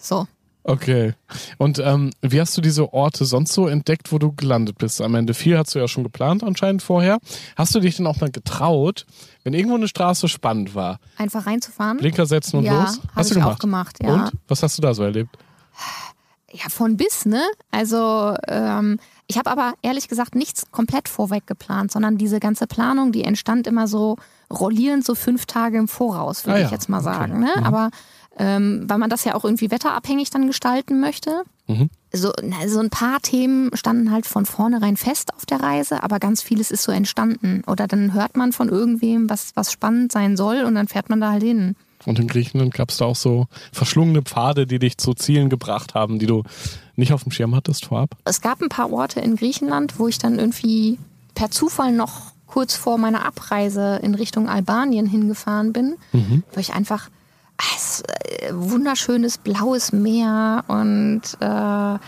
[0.00, 0.26] So.
[0.68, 1.14] Okay.
[1.56, 5.14] Und ähm, wie hast du diese Orte sonst so entdeckt, wo du gelandet bist am
[5.14, 5.32] Ende?
[5.32, 7.18] Viel hast du ja schon geplant anscheinend vorher.
[7.56, 9.06] Hast du dich denn auch mal getraut,
[9.44, 10.98] wenn irgendwo eine Straße spannend war?
[11.16, 11.96] Einfach reinzufahren?
[11.96, 13.00] Blinker setzen und ja, los?
[13.14, 13.54] Hast du gemacht?
[13.54, 14.26] auch gemacht, ja.
[14.26, 14.32] Und?
[14.46, 15.38] Was hast du da so erlebt?
[16.52, 17.42] Ja, von bis, ne?
[17.70, 23.12] Also ähm, ich habe aber ehrlich gesagt nichts komplett vorweg geplant, sondern diese ganze Planung,
[23.12, 24.16] die entstand immer so
[24.50, 26.66] rollierend so fünf Tage im Voraus, würde ah, ja.
[26.66, 27.42] ich jetzt mal sagen.
[27.42, 27.44] Okay.
[27.44, 27.50] Ne?
[27.56, 27.64] Mhm.
[27.64, 27.90] Aber
[28.38, 31.42] ähm, weil man das ja auch irgendwie wetterabhängig dann gestalten möchte.
[31.66, 31.90] Mhm.
[32.12, 36.18] So, na, so ein paar Themen standen halt von vornherein fest auf der Reise, aber
[36.18, 37.62] ganz vieles ist so entstanden.
[37.66, 41.20] Oder dann hört man von irgendwem, was, was spannend sein soll und dann fährt man
[41.20, 41.76] da halt hin.
[42.06, 45.94] Und in Griechenland gab es da auch so verschlungene Pfade, die dich zu Zielen gebracht
[45.94, 46.44] haben, die du
[46.96, 48.16] nicht auf dem Schirm hattest vorab?
[48.24, 50.98] Es gab ein paar Orte in Griechenland, wo ich dann irgendwie
[51.34, 56.44] per Zufall noch kurz vor meiner Abreise in Richtung Albanien hingefahren bin, mhm.
[56.52, 57.10] wo ich einfach
[57.76, 61.98] es, äh, wunderschönes blaues Meer und äh,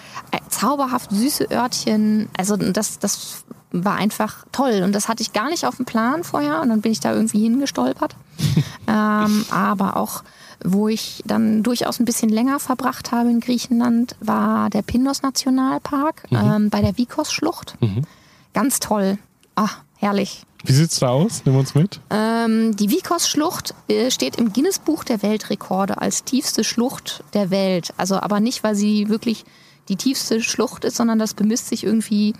[0.48, 2.28] zauberhaft süße Örtchen.
[2.36, 6.24] Also das, das war einfach toll und das hatte ich gar nicht auf dem Plan
[6.24, 8.16] vorher und dann bin ich da irgendwie hingestolpert.
[8.88, 10.22] ähm, aber auch
[10.62, 16.30] wo ich dann durchaus ein bisschen länger verbracht habe in Griechenland, war der Pindos Nationalpark
[16.30, 16.36] mhm.
[16.36, 17.76] ähm, bei der Vikos-Schlucht.
[17.80, 18.02] Mhm.
[18.52, 19.18] Ganz toll.
[19.56, 20.44] Ah, herrlich.
[20.64, 21.42] Wie sieht's da aus?
[21.44, 22.01] Nimm uns mit.
[22.11, 27.94] Ähm, die Vikos-Schlucht äh, steht im Guinness-Buch der Weltrekorde als tiefste Schlucht der Welt.
[27.96, 29.44] Also aber nicht, weil sie wirklich
[29.88, 32.35] die tiefste Schlucht ist, sondern das bemisst sich irgendwie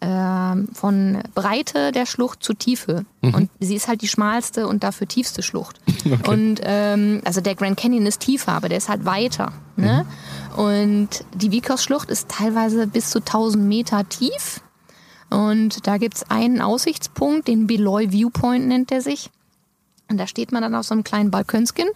[0.00, 3.04] ähm, von Breite der Schlucht zu Tiefe.
[3.20, 3.34] Mhm.
[3.34, 5.80] Und sie ist halt die schmalste und dafür tiefste Schlucht.
[6.02, 6.30] Okay.
[6.30, 9.52] Und ähm, also der Grand Canyon ist tiefer, aber der ist halt weiter.
[9.76, 10.06] Ne?
[10.56, 10.58] Mhm.
[10.58, 14.62] Und die Vikos-Schlucht ist teilweise bis zu 1000 Meter tief.
[15.30, 19.30] Und da gibt es einen Aussichtspunkt, den Beloy Viewpoint nennt der sich.
[20.08, 21.86] Und da steht man dann auf so einem kleinen Balkönskin,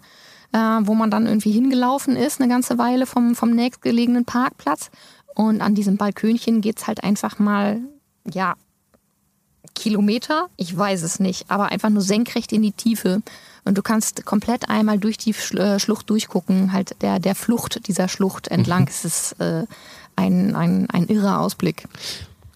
[0.52, 4.90] äh, wo man dann irgendwie hingelaufen ist, eine ganze Weile vom, vom nächstgelegenen Parkplatz.
[5.34, 7.80] Und an diesem Balkönchen geht es halt einfach mal,
[8.32, 8.54] ja,
[9.74, 13.22] Kilometer, ich weiß es nicht, aber einfach nur senkrecht in die Tiefe.
[13.64, 18.08] Und du kannst komplett einmal durch die äh, Schlucht durchgucken, halt der, der Flucht dieser
[18.08, 18.82] Schlucht entlang.
[18.82, 18.88] Mhm.
[18.88, 19.66] Es ist äh,
[20.14, 21.88] ein, ein, ein irrer Ausblick.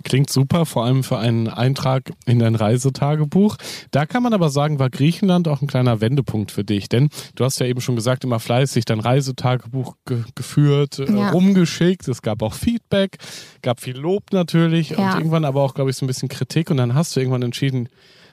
[0.05, 3.57] Klingt super, vor allem für einen Eintrag in dein Reisetagebuch.
[3.91, 7.45] Da kann man aber sagen, war Griechenland auch ein kleiner Wendepunkt für dich, denn du
[7.45, 11.31] hast ja eben schon gesagt, immer fleißig dein Reisetagebuch ge geführt, äh, ja.
[11.31, 12.07] rumgeschickt.
[12.09, 13.19] Es gab auch Feedback,
[13.63, 14.99] gab viel Lob natürlich ja.
[14.99, 17.43] und irgendwann aber auch, glaube ich, so ein bisschen Kritik und dann hast du irgendwann
[17.43, 17.89] entschieden,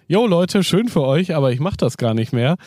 [0.08, 2.58] Jo Leute, schön für euch, aber ich mache das gar nicht mehr.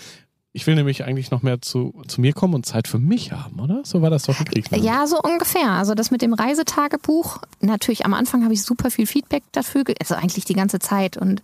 [0.53, 3.61] Ich will nämlich eigentlich noch mehr zu, zu mir kommen und Zeit für mich haben,
[3.61, 3.83] oder?
[3.85, 4.71] So war das doch wirklich.
[4.71, 4.79] Ne?
[4.79, 5.71] Ja, so ungefähr.
[5.71, 10.15] Also das mit dem Reisetagebuch, natürlich am Anfang habe ich super viel Feedback dafür, also
[10.15, 11.43] eigentlich die ganze Zeit und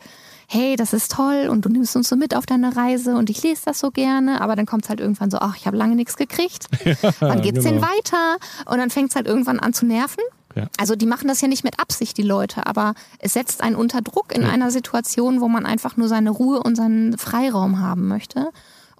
[0.49, 3.43] hey, das ist toll und du nimmst uns so mit auf deine Reise und ich
[3.43, 5.97] lese das so gerne, aber dann kommt es halt irgendwann so, ach, ich habe lange
[5.97, 6.67] nichts gekriegt.
[6.85, 7.71] Ja, Wann geht's genau.
[7.71, 8.37] denn weiter?
[8.67, 10.23] Und dann fängt es halt irgendwann an zu nerven.
[10.55, 10.67] Ja.
[10.79, 14.03] Also die machen das ja nicht mit Absicht, die Leute, aber es setzt einen unter
[14.03, 14.49] Druck in Ja.
[14.51, 18.51] einer Situation, wo man einfach nur seine Ruhe und seinen Freiraum haben möchte.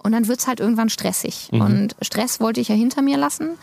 [0.05, 1.49] Und dann wird's halt irgendwann stressig.
[1.51, 1.61] Mhm.
[1.61, 3.57] Und Stress wollte ich ja hinter mir lassen.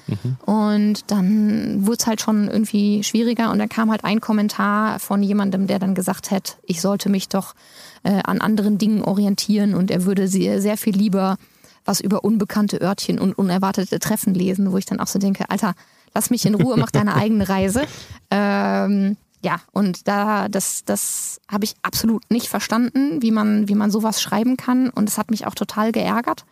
[0.44, 3.52] Und dann wurde es halt schon irgendwie schwieriger.
[3.52, 7.28] Und dann kam halt ein Kommentar von jemandem, der dann gesagt hat, ich sollte mich
[7.28, 7.55] doch
[8.02, 11.37] äh, an anderen Dingen orientieren und er würde sehr, sehr viel lieber
[11.85, 15.74] was über unbekannte Örtchen und unerwartete Treffen lesen, wo ich dann auch so denke, Alter,
[16.12, 17.83] lass mich in Ruhe, mach deine eigene Reise.
[18.35, 23.90] Ähm, ja, und da, das, das habe ich absolut nicht verstanden, wie man, wie man
[23.90, 24.88] sowas schreiben kann.
[24.88, 26.44] Und es hat mich auch total geärgert.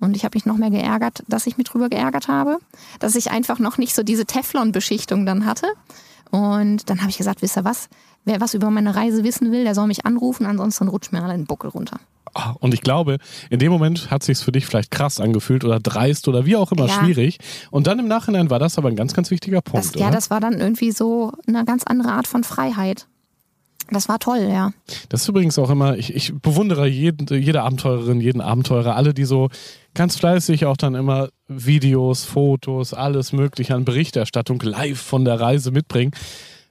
[0.00, 2.58] Und ich habe mich noch mehr geärgert, dass ich mich drüber geärgert habe,
[2.98, 5.68] dass ich einfach noch nicht so diese Teflon-Beschichtung dann hatte.
[6.32, 7.88] Und dann habe ich gesagt, wisst ihr was?
[8.24, 11.34] Wer was über meine Reise wissen will, der soll mich anrufen, ansonsten rutscht mir alle
[11.34, 11.98] den Buckel runter.
[12.34, 13.18] Ah, Und ich glaube,
[13.50, 16.72] in dem Moment hat sich's für dich vielleicht krass angefühlt oder dreist oder wie auch
[16.72, 16.94] immer Ja.
[16.94, 17.38] schwierig.
[17.70, 19.94] Und dann im Nachhinein war das aber ein ganz, ganz wichtiger Punkt.
[19.94, 23.06] Das, ja, das war dann irgendwie so eine ganz andere Art von Freiheit.
[23.92, 24.72] Das war toll, ja.
[25.10, 29.24] Das ist übrigens auch immer, ich, ich bewundere jeden, jede Abenteurerin, jeden Abenteurer, alle, die
[29.24, 29.50] so
[29.94, 35.70] ganz fleißig auch dann immer Videos, Fotos, alles mögliche an Berichterstattung live von der Reise
[35.70, 36.12] mitbringen.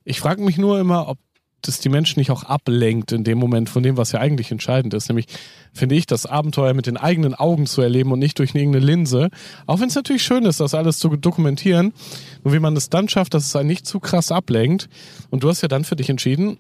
[0.04, 1.20] Ich frage mich nur immer, ob
[1.62, 4.94] das die Menschen nicht auch ablenkt in dem Moment von dem, was ja eigentlich entscheidend
[4.94, 5.10] ist.
[5.10, 5.28] Nämlich
[5.74, 9.30] finde ich, das Abenteuer mit den eigenen Augen zu erleben und nicht durch irgendeine Linse.
[9.68, 11.94] Auch wenn es natürlich schön ist, das alles zu dokumentieren.
[12.44, 14.90] Nur wie man es dann schafft, dass es einen nicht zu krass ablenkt.
[15.30, 16.58] Und du hast ja dann für dich entschieden,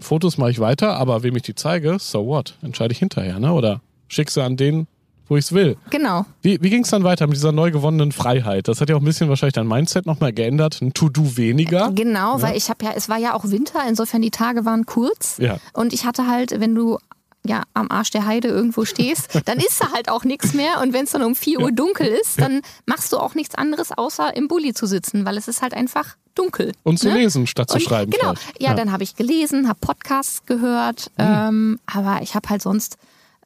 [0.00, 2.56] Fotos mache ich weiter, aber wem ich die zeige, so what?
[2.62, 3.52] Entscheide ich hinterher, ne?
[3.52, 4.86] Oder schick sie an den,
[5.28, 5.76] wo ich es will.
[5.90, 6.26] Genau.
[6.42, 8.68] Wie, wie ging es dann weiter mit dieser neu gewonnenen Freiheit?
[8.68, 10.80] Das hat ja auch ein bisschen wahrscheinlich dein Mindset nochmal geändert.
[10.82, 11.92] Ein To-Do weniger.
[11.94, 15.38] Genau, weil ich habe ja, es war ja auch Winter, insofern die Tage waren kurz.
[15.38, 15.58] Ja.
[15.72, 16.98] Und ich hatte halt, wenn du
[17.46, 20.80] ja am Arsch der Heide irgendwo stehst, dann ist da halt auch nichts mehr.
[20.80, 23.92] Und wenn es dann um 4 Uhr dunkel ist, dann machst du auch nichts anderes,
[23.92, 26.72] außer im Bulli zu sitzen, weil es ist halt einfach dunkel.
[26.82, 27.14] Und zu ne?
[27.18, 28.10] lesen statt zu Und- schreiben.
[28.10, 28.34] Genau.
[28.34, 28.60] vielleicht.
[28.62, 31.24] Ja, dann habe ich gelesen, habe Podcasts gehört, Mhm.
[31.26, 32.96] ähm, aber ich habe halt sonst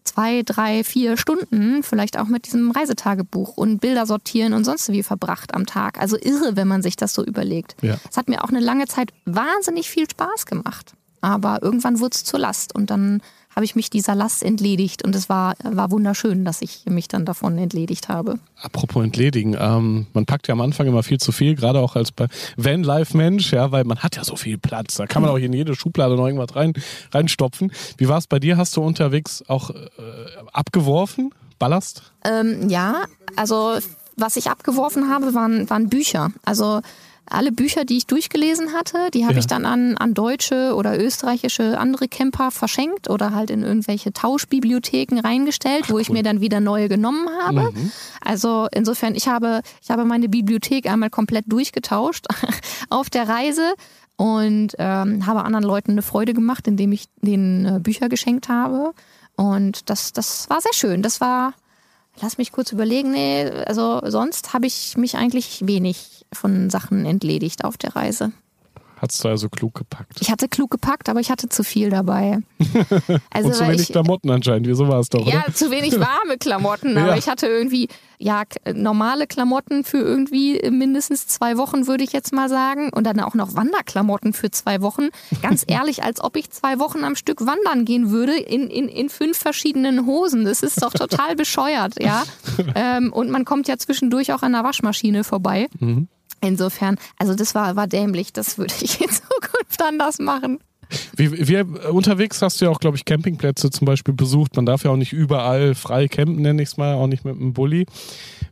[0.05, 5.03] zwei, drei, vier Stunden vielleicht auch mit diesem Reisetagebuch und Bilder sortieren und sonst wie
[5.03, 5.99] verbracht am Tag.
[6.01, 7.77] Also irre, wenn man sich das so überlegt.
[7.83, 7.99] Ja.
[8.11, 10.93] Es hat mir auch eine lange Zeit wahnsinnig viel Spaß gemacht.
[11.21, 13.21] Aber irgendwann wurde es zur Last und dann
[13.59, 17.25] habe ich mich dieser Last entledigt und es war, war wunderschön, dass ich mich dann
[17.25, 18.39] davon entledigt habe.
[18.63, 22.13] Apropos entledigen, ähm, man packt ja am Anfang immer viel zu viel, gerade auch als
[22.13, 24.95] bei Vanlife-Mensch, ja, weil man hat ja so viel Platz.
[24.95, 26.73] Da kann man auch in jede Schublade noch irgendwas rein,
[27.11, 27.73] reinstopfen.
[27.97, 28.59] Wie war es bei dir?
[28.59, 29.75] Hast du unterwegs auch äh,
[30.53, 31.35] abgeworfen?
[31.59, 32.13] Ballast?
[32.25, 33.79] Ähm, ja, also
[34.15, 36.31] was ich abgeworfen habe, waren, waren Bücher.
[36.45, 36.81] Also
[37.31, 39.41] alle Bücher, die ich durchgelesen hatte, die habe Ja.
[39.41, 45.21] ich dann an, an deutsche oder österreichische andere Camper verschenkt oder halt in irgendwelche Tauschbibliotheken
[45.21, 47.73] reingestellt, wo ich mir dann wieder neue genommen habe.
[48.25, 52.27] Also insofern, ich habe, ich habe meine Bibliothek einmal komplett durchgetauscht
[52.91, 53.75] auf der Reise
[54.17, 58.93] und ähm, habe anderen Leuten eine Freude gemacht, indem ich denen äh, Bücher geschenkt habe.
[59.37, 61.03] Und das, das war sehr schön.
[61.03, 61.55] Das war,
[62.21, 67.65] lass mich kurz überlegen, nee, also sonst habe ich mich eigentlich wenig von Sachen entledigt
[67.65, 68.33] auf der Reise.
[69.01, 70.19] Hat's du also klug gepackt.
[70.21, 72.39] Ich hatte klug gepackt, aber ich hatte zu viel dabei.
[73.31, 74.67] Also Und zu wenig ich, Klamotten anscheinend.
[74.67, 75.55] Wieso war es doch, ja, oder?
[75.55, 77.17] zu wenig warme Klamotten, aber Ja.
[77.17, 77.89] ich hatte irgendwie
[78.19, 78.43] ja
[78.75, 83.35] normale Klamotten für irgendwie mindestens zwei Wochen, würde ich jetzt mal sagen, und dann auch
[83.35, 85.09] noch Wanderklamotten für zwei Wochen.
[85.43, 89.09] Ganz ehrlich, als ob ich zwei Wochen am Stück wandern gehen würde in, in, in
[89.09, 90.45] fünf verschiedenen Hosen.
[90.45, 92.25] Das ist doch total bescheuert, ja.
[92.75, 95.69] Ähm, und man kommt ja zwischendurch auch an der Waschmaschine vorbei.
[96.41, 98.33] Insofern, also das war, war dämlich.
[98.33, 100.59] Das würde ich in Zukunft anders machen.
[101.17, 104.57] Wie, wie, unterwegs hast du ja auch, glaube ich, Campingplätze zum Beispiel besucht.
[104.57, 107.37] Man darf ja auch nicht überall frei campen, nenne ich es mal, auch nicht mit
[107.37, 107.87] einem Bulli.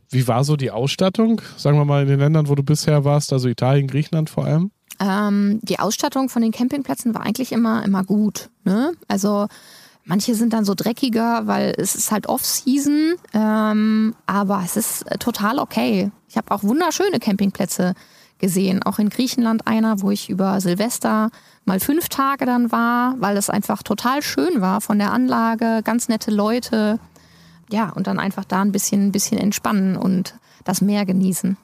[0.09, 3.33] Wie war so die Ausstattung, sagen wir mal, in den Ländern, wo du bisher warst,
[3.33, 4.71] also Italien, Griechenland vor allem?
[4.99, 8.49] Ähm, die Ausstattung von den Campingplätzen war eigentlich immer, immer gut.
[8.63, 8.93] Ne?
[9.07, 9.47] Also
[10.07, 15.17] manche sind dann so dreckiger, weil es ist halt Off-Season, ähm, aber es ist äh,
[15.17, 16.11] total okay.
[16.27, 17.93] Ich habe auch wunderschöne Campingplätze
[18.39, 21.29] gesehen, auch in Griechenland einer, wo ich über Silvester
[21.65, 26.07] mal fünf Tage dann war, weil es einfach total schön war von der Anlage, ganz
[26.07, 26.99] nette Leute.
[27.69, 31.57] Ja, und dann einfach da ein bisschen, ein bisschen entspannen und das Meer genießen.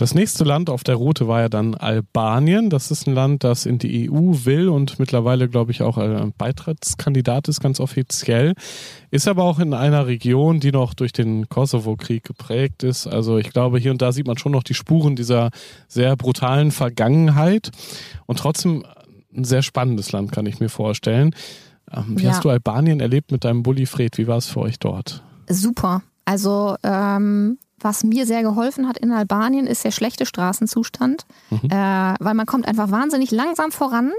[0.00, 2.70] Das nächste Land auf der Route war ja dann Albanien.
[2.70, 6.32] Das ist ein Land, das in die EU will und mittlerweile, glaube ich, auch ein
[6.38, 8.54] Beitrittskandidat ist, ganz offiziell.
[9.10, 13.06] Ist aber auch in einer Region, die noch durch den Kosovo-Krieg geprägt ist.
[13.06, 15.50] Also ich glaube, hier und da sieht man schon noch die Spuren dieser
[15.86, 17.70] sehr brutalen Vergangenheit.
[18.24, 18.86] Und trotzdem
[19.36, 21.34] ein sehr spannendes Land, kann ich mir vorstellen.
[21.94, 22.30] Ähm, Wie Ja.
[22.30, 24.16] hast du Albanien erlebt mit deinem Bulli Fred?
[24.16, 25.22] Wie war es für euch dort?
[25.46, 26.00] super.
[26.24, 31.70] Also ähm, was mir sehr geholfen hat in Albanien, ist der schlechte Straßenzustand, mhm.
[31.70, 34.12] äh, weil man kommt einfach wahnsinnig langsam voran.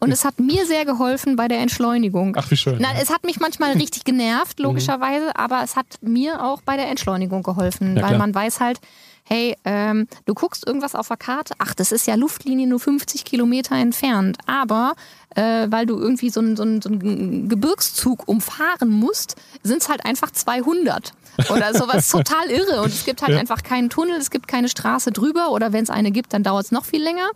[0.00, 2.36] Und es hat mir sehr geholfen bei der Entschleunigung.
[2.38, 2.78] Ach, wie schön.
[2.78, 5.32] Na, es hat mich manchmal richtig genervt, logischerweise, mhm.
[5.34, 8.80] aber es hat mir auch bei der Entschleunigung geholfen, ja, weil man weiß halt,
[9.28, 13.24] hey, ähm, du guckst irgendwas auf der Karte, ach, das ist ja Luftlinie nur 50
[13.24, 14.94] Kilometer entfernt, aber
[15.34, 20.04] äh, weil du irgendwie so einen so so ein Gebirgszug umfahren musst, sind es halt
[20.04, 21.12] einfach 200
[21.50, 22.08] oder sowas.
[22.08, 22.82] Total irre.
[22.82, 23.38] Und es gibt halt ja.
[23.38, 25.50] einfach keinen Tunnel, es gibt keine Straße drüber.
[25.50, 27.30] Oder wenn es eine gibt, dann dauert es noch viel länger.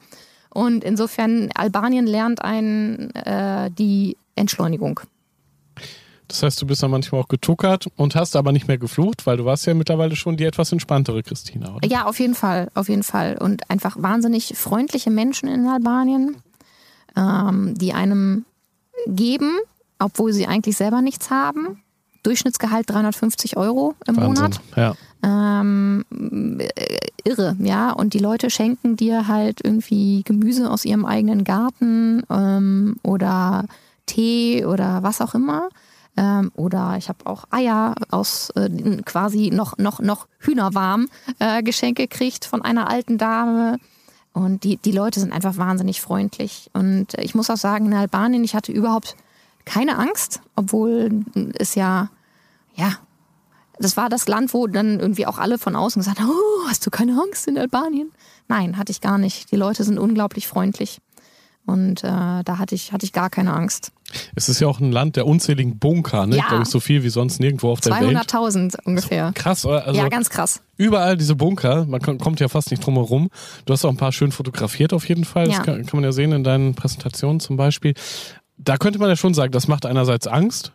[0.50, 5.00] Und insofern Albanien lernt einen äh, die Entschleunigung.
[6.32, 9.36] Das heißt, du bist dann manchmal auch getuckert und hast aber nicht mehr geflucht, weil
[9.36, 11.86] du warst ja mittlerweile schon die etwas entspanntere Christina, oder?
[11.86, 13.36] Ja, auf jeden Fall, auf jeden Fall.
[13.38, 16.36] Und einfach wahnsinnig freundliche Menschen in Albanien,
[17.16, 18.46] ähm, die einem
[19.06, 19.58] geben,
[19.98, 21.82] obwohl sie eigentlich selber nichts haben.
[22.22, 24.60] Durchschnittsgehalt 350 Euro im Wahnsinn, Monat.
[24.74, 24.94] Ja.
[25.22, 26.04] Ähm,
[27.24, 27.92] irre, ja.
[27.92, 33.66] Und die Leute schenken dir halt irgendwie Gemüse aus ihrem eigenen Garten ähm, oder
[34.06, 35.68] Tee oder was auch immer.
[36.16, 38.68] Ähm, oder ich habe auch Eier aus äh,
[39.02, 43.78] quasi noch, noch, noch Hühnerwarm äh, Geschenke gekriegt von einer alten Dame.
[44.34, 46.70] Und die, die Leute sind einfach wahnsinnig freundlich.
[46.72, 49.16] Und ich muss auch sagen, in Albanien, ich hatte überhaupt
[49.64, 51.24] keine Angst, obwohl
[51.58, 52.10] es ja,
[52.74, 52.98] ja,
[53.78, 56.86] das war das Land, wo dann irgendwie auch alle von außen gesagt haben, oh, hast
[56.86, 58.12] du keine Angst in Albanien?
[58.48, 59.50] Nein, hatte ich gar nicht.
[59.50, 61.00] Die Leute sind unglaublich freundlich.
[61.64, 63.92] Und äh, da hatte ich, hatte ich gar keine Angst.
[64.34, 66.36] Es ist ja auch ein Land der unzähligen Bunker, ne?
[66.36, 66.48] Ja.
[66.48, 68.16] Glaube ich, so viel wie sonst nirgendwo auf der Welt.
[68.16, 69.32] 200.000 ungefähr.
[69.34, 69.86] Krass, oder?
[69.86, 70.60] Also ja, ganz krass.
[70.76, 73.30] Überall diese Bunker, man kommt ja fast nicht drum herum.
[73.64, 75.46] Du hast auch ein paar schön fotografiert auf jeden Fall.
[75.46, 75.62] Das ja.
[75.62, 77.94] kann, kann man ja sehen in deinen Präsentationen zum Beispiel.
[78.58, 80.72] Da könnte man ja schon sagen, das macht einerseits Angst,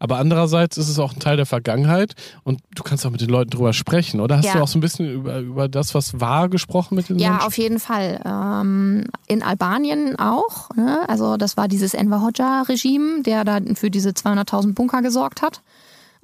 [0.00, 3.28] aber andererseits ist es auch ein Teil der Vergangenheit und du kannst auch mit den
[3.28, 4.38] Leuten drüber sprechen, oder?
[4.38, 4.54] Hast ja.
[4.54, 7.40] du auch so ein bisschen über, über das, was war, gesprochen mit den ja, Menschen?
[7.42, 8.20] Ja, auf jeden Fall.
[8.24, 10.70] Ähm, in Albanien auch.
[10.74, 11.02] Ne?
[11.06, 15.60] Also das war dieses Enver Hoxha-Regime, der da für diese 200.000 Bunker gesorgt hat.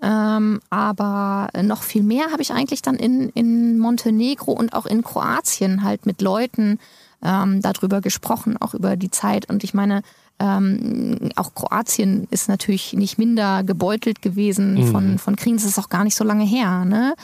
[0.02, 5.02] Ähm, aber noch viel mehr habe ich eigentlich dann in, in Montenegro und auch in
[5.02, 6.78] Kroatien halt mit Leuten
[7.22, 9.50] ähm, darüber gesprochen, auch über die Zeit.
[9.50, 10.02] Und ich meine,
[10.38, 14.86] ähm, auch Kroatien ist natürlich nicht minder gebeutelt gewesen mhm.
[14.90, 15.56] von, von Kriegen.
[15.56, 16.84] Das ist auch gar nicht so lange her.
[16.84, 17.14] Ne?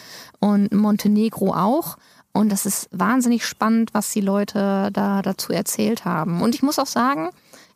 [0.41, 1.97] Und Montenegro auch.
[2.33, 6.41] Und das ist wahnsinnig spannend, was die Leute da dazu erzählt haben.
[6.41, 7.29] Und ich muss auch sagen,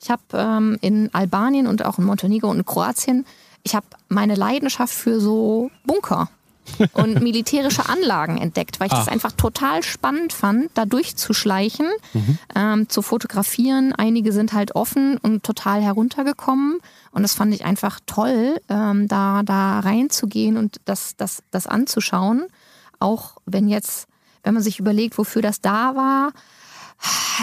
[0.03, 3.27] ich habe ähm, in Albanien und auch in Montenegro und in Kroatien,
[3.63, 6.31] ich habe meine Leidenschaft für so Bunker
[6.93, 8.99] und militärische Anlagen entdeckt, weil ich Ach.
[9.05, 12.39] das einfach total spannend fand, da durchzuschleichen, mhm.
[12.55, 13.93] ähm, zu fotografieren.
[13.93, 16.79] Einige sind halt offen und total heruntergekommen.
[17.13, 22.47] Und das fand ich einfach toll, ähm, da, da reinzugehen und das, das, das anzuschauen.
[22.99, 24.07] Auch wenn jetzt,
[24.43, 26.33] wenn man sich überlegt, wofür das da war,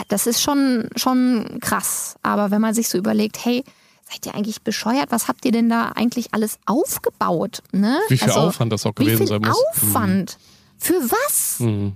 [0.08, 2.16] das ist schon, schon krass.
[2.24, 3.64] Aber wenn man sich so überlegt, hey,
[4.10, 5.12] seid ihr eigentlich bescheuert?
[5.12, 7.64] Was habt ihr denn da eigentlich alles aufgebaut?
[7.72, 7.98] Ne?
[8.10, 9.58] Wie viel also, Aufwand das auch gewesen sein muss.
[9.72, 10.38] Aufwand?
[10.38, 10.78] Mhm.
[10.78, 11.60] Für was?
[11.60, 11.94] Mhm.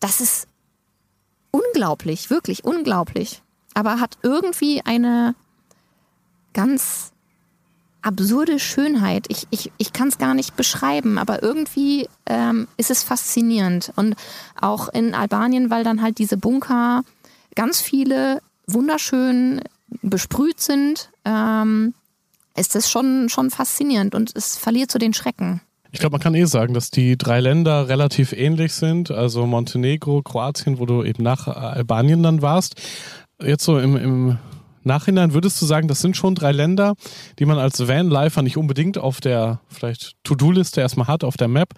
[0.00, 0.46] Das ist
[1.50, 3.42] unglaublich, wirklich unglaublich.
[3.74, 5.34] Aber hat irgendwie eine
[6.52, 7.12] ganz
[8.06, 9.26] absurde Schönheit.
[9.28, 13.92] Ich, ich, ich kann es gar nicht beschreiben, aber irgendwie ähm, ist es faszinierend.
[13.96, 14.14] Und
[14.58, 17.02] auch in Albanien, weil dann halt diese Bunker
[17.56, 19.60] ganz viele wunderschön
[20.02, 21.94] besprüht sind, ähm,
[22.56, 25.60] ist das schon, schon faszinierend und es verliert so den Schrecken.
[25.92, 29.10] Ich glaube, man kann eh sagen, dass die drei Länder relativ ähnlich sind.
[29.10, 32.74] Also Montenegro, Kroatien, wo du eben nach Albanien dann warst.
[33.40, 34.38] Jetzt so im, im
[34.82, 36.94] Nachhinein würdest du sagen, das sind schon drei Länder,
[37.38, 41.70] die man als Vanlifer nicht unbedingt auf der vielleicht To-Do-Liste erstmal hat, auf der Map,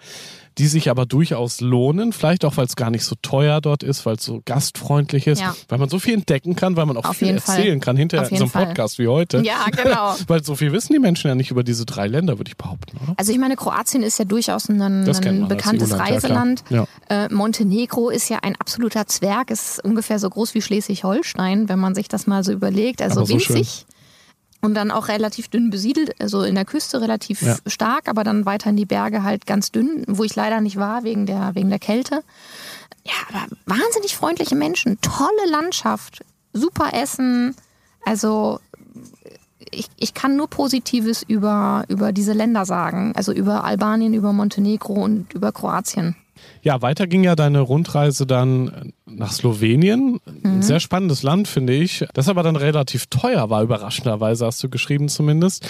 [0.59, 2.11] die sich aber durchaus lohnen.
[2.11, 5.39] Vielleicht auch, weil es gar nicht so teuer dort ist, weil es so gastfreundlich ist,
[5.39, 5.55] ja.
[5.69, 7.79] weil man so viel entdecken kann, weil man auch Auf viel erzählen Fall.
[7.79, 8.67] kann hinter so einem Fall.
[8.67, 9.39] Podcast wie heute.
[9.39, 10.15] Ja, genau.
[10.27, 12.97] weil so viel wissen die Menschen ja nicht über diese drei Länder, würde ich behaupten.
[12.97, 13.13] Oder?
[13.15, 16.65] Also ich meine, Kroatien ist ja durchaus ein, ein bekanntes Reiseland.
[16.69, 21.79] Ja, äh, Montenegro ist ja ein absoluter Zwerg, ist ungefähr so groß wie Schleswig-Holstein, wenn
[21.79, 23.01] man sich das mal so überlegt.
[23.01, 23.85] Also so winzig.
[23.87, 23.98] Schön
[24.61, 27.57] und dann auch relativ dünn besiedelt, also in der Küste relativ ja.
[27.65, 31.03] stark, aber dann weiter in die Berge halt ganz dünn, wo ich leider nicht war
[31.03, 32.23] wegen der, wegen der Kälte.
[33.05, 37.55] Ja, aber wahnsinnig freundliche Menschen, tolle Landschaft, super Essen.
[38.05, 38.59] Also
[39.71, 44.93] ich, ich kann nur Positives über, über diese Länder sagen, also über Albanien, über Montenegro
[44.93, 46.15] und über Kroatien.
[46.61, 50.19] Ja, weiter ging ja deine Rundreise dann nach Slowenien.
[50.25, 50.41] Mhm.
[50.43, 52.05] Ein sehr spannendes Land, finde ich.
[52.13, 55.67] Das aber dann relativ teuer war, überraschenderweise hast du geschrieben zumindest.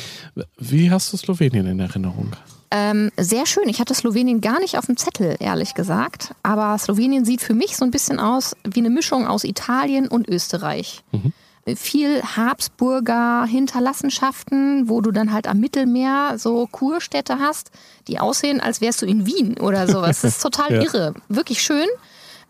[0.58, 2.36] Wie hast du Slowenien in Erinnerung?
[2.72, 3.68] Ähm, sehr schön.
[3.68, 6.36] Ich hatte Slowenien gar nicht auf dem Zettel, ehrlich gesagt.
[6.44, 10.28] Aber Slowenien sieht für mich so ein bisschen aus wie eine Mischung aus Italien und
[10.30, 11.02] Österreich.
[11.12, 11.34] Mhm.
[11.76, 17.72] Viel Habsburger Hinterlassenschaften, wo du dann halt am Mittelmeer so Kurstädte hast,
[18.08, 20.22] die aussehen, als wärst du in Wien oder sowas.
[20.22, 20.82] Das ist total ja.
[20.82, 21.14] irre.
[21.28, 21.88] Wirklich schön.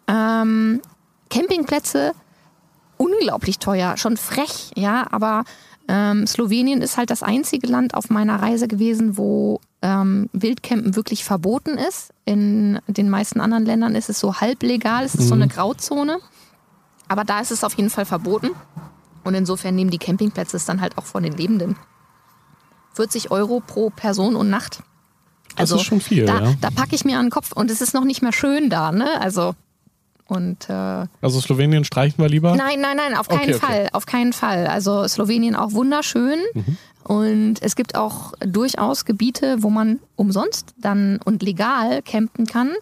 [0.07, 0.81] Ähm,
[1.29, 2.13] Campingplätze
[2.99, 5.45] unglaublich teuer, schon frech, ja, aber
[5.87, 11.23] ähm, Slowenien ist halt das einzige Land auf meiner Reise gewesen, wo ähm, Wildcampen wirklich
[11.23, 12.11] verboten ist.
[12.25, 15.27] In den meisten anderen Ländern ist es so halblegal, es ist mhm.
[15.27, 15.49] so eine mhm.
[15.49, 16.19] Grauzone.
[17.07, 18.51] Aber da ist es auf jeden Fall verboten.
[19.29, 21.75] Und insofern nehmen die Campingplätze es dann halt auch von den Lebenden.
[22.95, 24.81] 40 Euro pro Person und Nacht.
[25.55, 26.25] Also, das ist schon viel.
[26.25, 26.53] Da, ja.
[26.59, 28.91] da packe ich mir an den Kopf und es ist noch nicht mehr schön da,
[28.91, 29.21] ne?
[29.21, 29.53] Also
[30.25, 32.55] und, äh, also Slowenien streichen wir lieber?
[32.55, 33.79] Nein, nein, nein, auf keinen okay, Fall.
[33.81, 33.89] Okay.
[33.93, 34.65] Auf keinen Fall.
[34.65, 36.39] Also Slowenien auch wunderschön.
[36.55, 36.77] Mhm.
[37.03, 42.73] Und es gibt auch durchaus Gebiete, wo man umsonst dann und legal campen kann.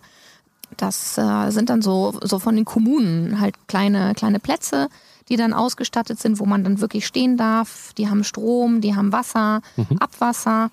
[0.78, 4.90] Das äh, sind dann so, so von den Kommunen halt kleine, kleine Plätze,
[5.30, 7.94] die dann ausgestattet sind, wo man dann wirklich stehen darf.
[7.98, 9.98] Die haben Strom, die haben Wasser, mhm.
[10.00, 10.72] Abwasser.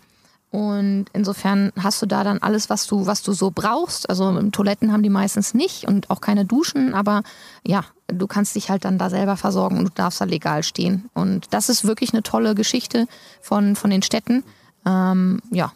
[0.50, 4.08] Und insofern hast du da dann alles, was du, was du so brauchst.
[4.08, 7.24] Also Toiletten haben die meistens nicht und auch keine Duschen, aber
[7.66, 11.10] ja, du kannst dich halt dann da selber versorgen und du darfst da legal stehen.
[11.12, 13.08] Und das ist wirklich eine tolle Geschichte
[13.40, 14.44] von, von den Städten.
[14.86, 15.72] Ähm, ja,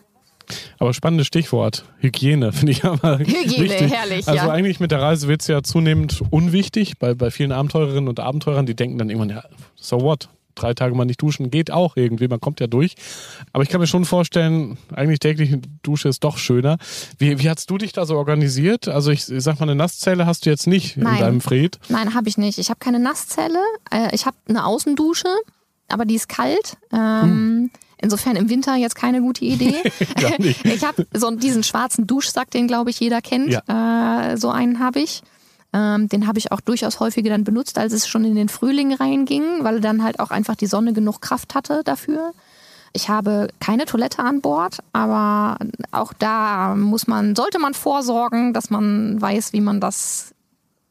[0.79, 1.85] aber spannendes Stichwort.
[1.99, 3.19] Hygiene, finde ich aber.
[3.19, 3.93] Hygiene, wichtig.
[3.93, 4.29] herrlich.
[4.29, 4.53] Also ja.
[4.53, 8.67] eigentlich mit der Reise wird es ja zunehmend unwichtig bei, bei vielen Abenteurerinnen und Abenteurern,
[8.67, 9.45] die denken dann irgendwann, ja,
[9.77, 10.29] so what?
[10.59, 12.95] drei Tage mal nicht duschen, geht auch irgendwie, man kommt ja durch.
[13.53, 16.79] Aber ich kann mir schon vorstellen, eigentlich tägliche Dusche ist doch schöner.
[17.19, 18.89] Wie, wie hast du dich da so organisiert?
[18.89, 21.15] Also ich, ich sag mal, eine Nasszelle hast du jetzt nicht Nein.
[21.15, 21.79] in deinem Fred.
[21.89, 22.59] Nein, habe ich nicht.
[22.59, 23.61] Ich habe keine Nasszelle.
[23.91, 25.29] Äh, ich habe eine Außendusche,
[25.89, 26.77] aber die ist kalt.
[26.93, 27.71] Ähm, hm.
[28.01, 29.75] Insofern im Winter jetzt keine gute Idee.
[30.65, 33.51] ich habe so diesen schwarzen Duschsack, den glaube ich jeder kennt.
[33.51, 34.33] Ja.
[34.33, 35.23] Äh, so einen habe ich.
[35.73, 38.95] Ähm, den habe ich auch durchaus häufiger dann benutzt, als es schon in den Frühling
[38.95, 42.33] reinging, weil dann halt auch einfach die Sonne genug Kraft hatte dafür.
[42.95, 45.59] Ich habe keine Toilette an Bord, aber
[45.91, 50.33] auch da muss man, sollte man vorsorgen, dass man weiß, wie man das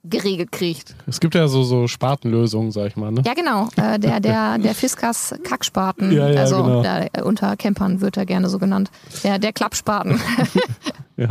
[0.04, 0.96] geregelt kriegt.
[1.06, 3.12] Es gibt ja so, so Spatenlösungen, sag ich mal.
[3.12, 3.22] Ne?
[3.26, 3.70] Ja, genau.
[3.76, 6.12] Äh, der, der, der Fiskas Kackspaten.
[6.18, 6.82] Ja, ja, also genau.
[6.82, 8.90] der, unter Campern wird er gerne so genannt.
[9.24, 10.20] Der, der Klappspaten.
[11.18, 11.28] ja.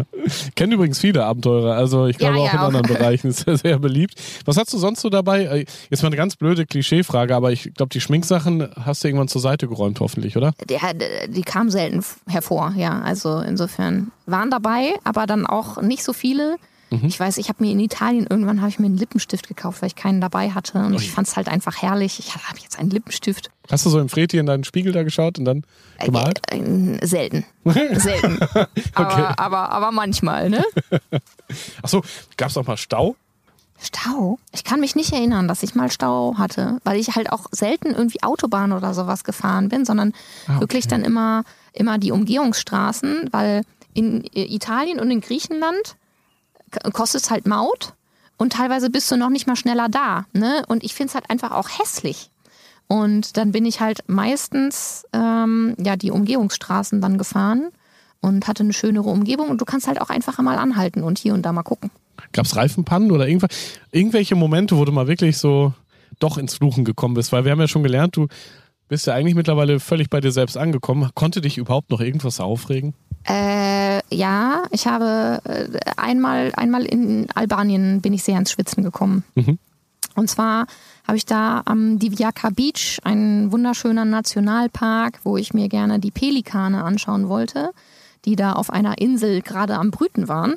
[0.55, 1.75] Kennen übrigens viele Abenteurer.
[1.75, 4.15] Also ich glaube ja, auch in anderen Bereichen ist er sehr beliebt.
[4.45, 5.45] Was hast du sonst so dabei?
[5.45, 9.29] Äh, jetzt mal eine ganz blöde Klischeefrage, aber ich glaube, die Schminksachen hast du irgendwann
[9.29, 10.53] zur Seite geräumt, hoffentlich, oder?
[10.69, 10.79] Die,
[11.29, 13.01] die kamen selten hervor, ja.
[13.01, 16.57] Also insofern waren dabei, aber dann auch nicht so viele.
[16.91, 17.07] Mhm.
[17.07, 19.89] Ich weiß, ich habe mir in Italien irgendwann habe ich mir einen Lippenstift gekauft, weil
[19.89, 20.97] ich keinen dabei hatte und Ui.
[20.97, 22.19] ich fand es halt einfach herrlich.
[22.21, 23.51] Ich habe jetzt einen Lippenstift.
[23.71, 25.65] Hast du so im Freti in deinen Spiegel da geschaut und dann
[25.99, 26.41] äh, gemalt?
[26.51, 28.39] Äh, äh, selten, selten.
[28.43, 28.69] okay.
[28.95, 30.65] aber, aber, aber manchmal, ne?
[31.83, 32.03] Achso,
[32.37, 33.17] gab es auch mal Stau?
[33.79, 34.39] Stau?
[34.53, 37.89] Ich kann mich nicht erinnern, dass ich mal Stau hatte, weil ich halt auch selten
[37.89, 40.13] irgendwie Autobahn oder sowas gefahren bin, sondern
[40.47, 40.61] ah, okay.
[40.61, 43.63] wirklich dann immer, immer die Umgehungsstraßen, weil
[43.93, 45.97] in Italien und in Griechenland
[46.93, 47.95] kostet es halt Maut
[48.37, 50.27] und teilweise bist du noch nicht mal schneller da.
[50.33, 50.63] Ne?
[50.69, 52.31] Und ich finde es halt einfach auch hässlich.
[52.89, 57.71] Und dann bin ich halt meistens ähm, ja die Umgehungsstraßen dann gefahren
[58.21, 61.35] und hatte eine schönere Umgebung und du kannst halt auch einfach mal anhalten und hier
[61.35, 61.91] und da mal gucken.
[62.33, 65.75] Gab es Reifenpannen oder irgendwelche Momente, wo du mal wirklich so
[66.19, 67.33] doch ins Fluchen gekommen bist?
[67.33, 68.29] Weil wir haben ja schon gelernt, du
[68.89, 71.11] bist ja eigentlich mittlerweile völlig bei dir selbst angekommen.
[71.15, 72.95] Konnte dich überhaupt noch irgendwas aufregen?
[73.29, 79.25] Äh, ja, ich habe äh, einmal, einmal in Albanien bin ich sehr ins Schwitzen gekommen.
[79.35, 79.59] Mhm.
[80.15, 80.67] Und zwar
[81.07, 86.83] habe ich da am Divjaka Beach, ein wunderschöner Nationalpark, wo ich mir gerne die Pelikane
[86.83, 87.71] anschauen wollte,
[88.25, 90.55] die da auf einer Insel gerade am Brüten waren.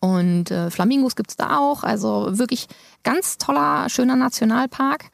[0.00, 1.82] Und äh, Flamingos gibt es da auch.
[1.82, 2.66] Also wirklich
[3.02, 5.06] ganz toller, schöner Nationalpark.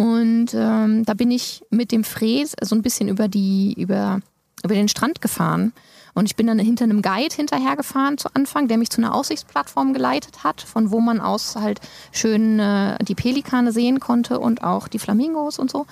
[0.00, 4.20] Und ähm, da bin ich mit dem Fred so ein bisschen über die, über,
[4.64, 5.74] über den Strand gefahren.
[6.14, 9.92] Und ich bin dann hinter einem Guide hinterhergefahren zu Anfang, der mich zu einer Aussichtsplattform
[9.92, 11.82] geleitet hat, von wo man aus halt
[12.12, 15.84] schön äh, die Pelikane sehen konnte und auch die Flamingos und so.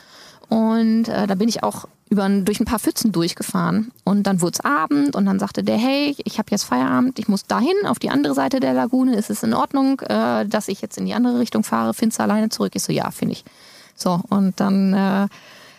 [0.48, 3.92] Und äh, da bin ich auch über, durch ein paar Pfützen durchgefahren.
[4.04, 7.28] Und dann wurde es Abend und dann sagte der, hey, ich habe jetzt Feierabend, ich
[7.28, 9.16] muss dahin, auf die andere Seite der Lagune.
[9.16, 11.92] Ist es in Ordnung, äh, dass ich jetzt in die andere Richtung fahre?
[11.92, 12.72] Findest du alleine zurück?
[12.74, 13.44] Ich so, ja, finde ich.
[13.98, 15.28] So, und dann äh,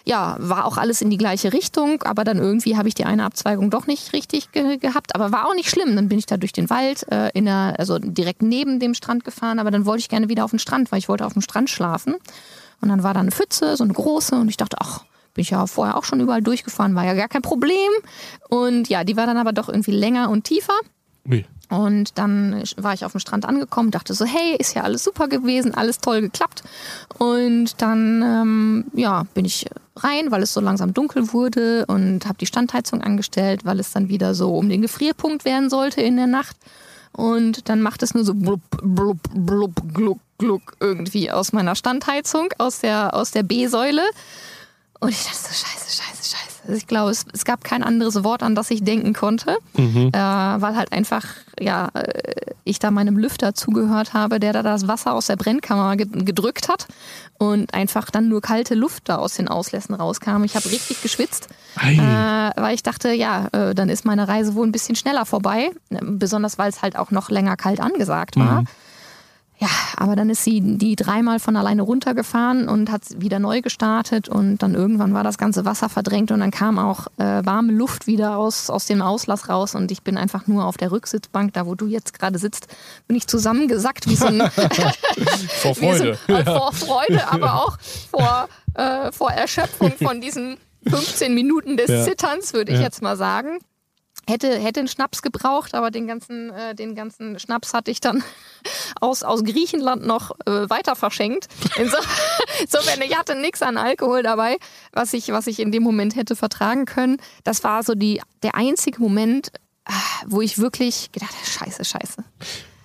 [0.06, 3.24] ja, war auch alles in die gleiche Richtung, aber dann irgendwie habe ich die eine
[3.24, 5.96] Abzweigung doch nicht richtig ge gehabt, aber war auch nicht schlimm.
[5.96, 9.24] Dann bin ich da durch den Wald, äh, in der, also direkt neben dem Strand
[9.24, 11.42] gefahren, aber dann wollte ich gerne wieder auf den Strand, weil ich wollte auf dem
[11.42, 12.16] Strand schlafen.
[12.82, 15.04] Und dann war da eine Pfütze, so eine große, und ich dachte, ach,
[15.34, 17.92] Bin ich ja vorher auch schon überall durchgefahren, war ja gar kein Problem.
[18.50, 20.74] Und ja, die war dann aber doch irgendwie länger und tiefer.
[21.30, 21.46] Ui.
[21.70, 25.28] Und dann war ich auf dem Strand angekommen, dachte so, hey, ist ja alles super
[25.28, 26.64] gewesen, alles toll geklappt.
[27.20, 32.40] Und dann ähm, ja, bin ich rein, weil es so langsam dunkel wurde und habe
[32.40, 36.28] die Standheizung angestellt, weil es dann wieder so um den Gefrierpunkt werden sollte in der
[36.28, 36.58] Nacht.
[37.12, 42.50] Und dann macht es nur so blub, blub, blub, gluck, gluck irgendwie aus meiner Standheizung,
[42.58, 44.04] aus der, aus der B-Säule.
[45.00, 46.59] Und ich dachte so, scheiße, scheiße, scheiße.
[46.76, 50.10] Ich glaube, es, es, gab kein anderes Wort, an das ich denken konnte, mhm.
[50.10, 51.26] äh, weil halt einfach,
[51.60, 55.96] ja, äh, ich da meinem Lüfter zugehört habe, der da das Wasser aus der Brennkammer
[55.98, 56.88] gedrückt hat
[57.38, 60.44] und einfach dann nur kalte Luft da aus den Auslässen rauskam.
[60.44, 61.50] Ich habe richtig geschwitzt,
[61.82, 65.72] äh, weil ich dachte, ja, äh, dann ist meine Reise wohl ein bisschen schneller vorbei,
[65.90, 68.62] besonders weil es halt auch noch länger kalt angesagt war.
[68.62, 68.68] Mhm.
[69.62, 74.30] Ja, aber dann ist sie die dreimal von alleine runtergefahren und hat wieder neu gestartet
[74.30, 78.08] und dann irgendwann war das ganze Wasser verdrängt und dann kam auch äh, warme Luft
[78.08, 81.66] wieder aus, aus dem Auslass raus und ich bin einfach nur auf der Rücksitzbank, da
[81.66, 82.68] wo du jetzt gerade sitzt,
[83.08, 84.40] bin ich zusammengesackt wie so ein
[85.62, 86.18] vor Freude.
[86.26, 87.78] So, äh, vor Freude, aber auch
[88.12, 90.56] vor, äh, vor Erschöpfung von diesen
[90.88, 92.06] 15 Minuten des ja.
[92.06, 92.86] Zitterns, würde ich ja.
[92.86, 93.60] jetzt mal sagen
[94.30, 98.24] hätte, hätte einen Schnaps gebraucht, aber den ganzen, äh, den ganzen Schnaps hatte ich dann
[99.02, 101.48] aus, aus Griechenland noch äh, weiter verschenkt.
[101.78, 101.98] Inso,
[102.62, 104.58] insofern, ich hatte nichts an Alkohol dabei,
[104.94, 107.18] was ich, was ich in dem Moment hätte vertragen können.
[107.44, 109.52] Das war so die, der einzige Moment,
[109.86, 109.92] äh,
[110.28, 112.24] wo ich wirklich gedacht habe, scheiße, scheiße.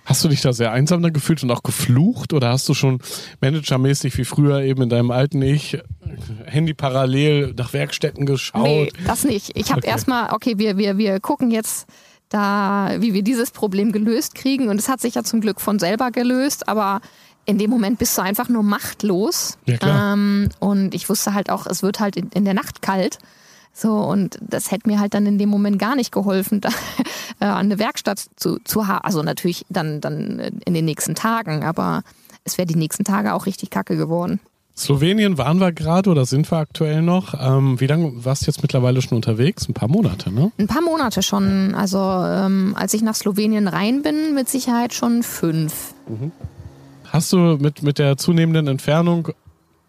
[0.05, 3.01] Hast du dich da sehr einsam da gefühlt und auch geflucht oder hast du schon
[3.41, 5.79] managermäßig wie früher eben in deinem alten Ich
[6.45, 8.63] Handy parallel nach Werkstätten geschaut?
[8.63, 9.53] Nee, das nicht.
[9.55, 9.89] Ich habe okay.
[9.89, 11.87] erstmal, okay, wir, wir, wir gucken jetzt
[12.29, 15.79] da, wie wir dieses Problem gelöst kriegen und es hat sich ja zum Glück von
[15.79, 17.01] selber gelöst, aber
[17.47, 19.59] in dem Moment bist du einfach nur machtlos.
[19.67, 20.15] Ja, klar.
[20.15, 23.19] Ähm, und ich wusste halt auch, es wird halt in, in der Nacht kalt.
[23.77, 26.71] So, und das hätte mir halt dann in dem Moment gar nicht geholfen, da
[27.41, 29.05] äh, eine Werkstatt zu, zu haben.
[29.05, 32.03] Also natürlich dann, dann in den nächsten Tagen, aber
[32.45, 34.41] es wäre die nächsten Tage auch richtig kacke geworden.
[34.77, 37.35] Slowenien waren wir gerade oder sind wir aktuell noch?
[37.41, 39.69] Ähm, wie lange warst du jetzt mittlerweile schon unterwegs?
[39.69, 40.51] Ein paar Monate, ne?
[40.59, 41.75] Ein paar Monate schon.
[41.77, 45.95] Also ähm, als ich nach Slowenien rein bin, mit Sicherheit schon fünf.
[46.09, 46.33] Mhm.
[47.05, 49.29] Hast du mit, mit der zunehmenden Entfernung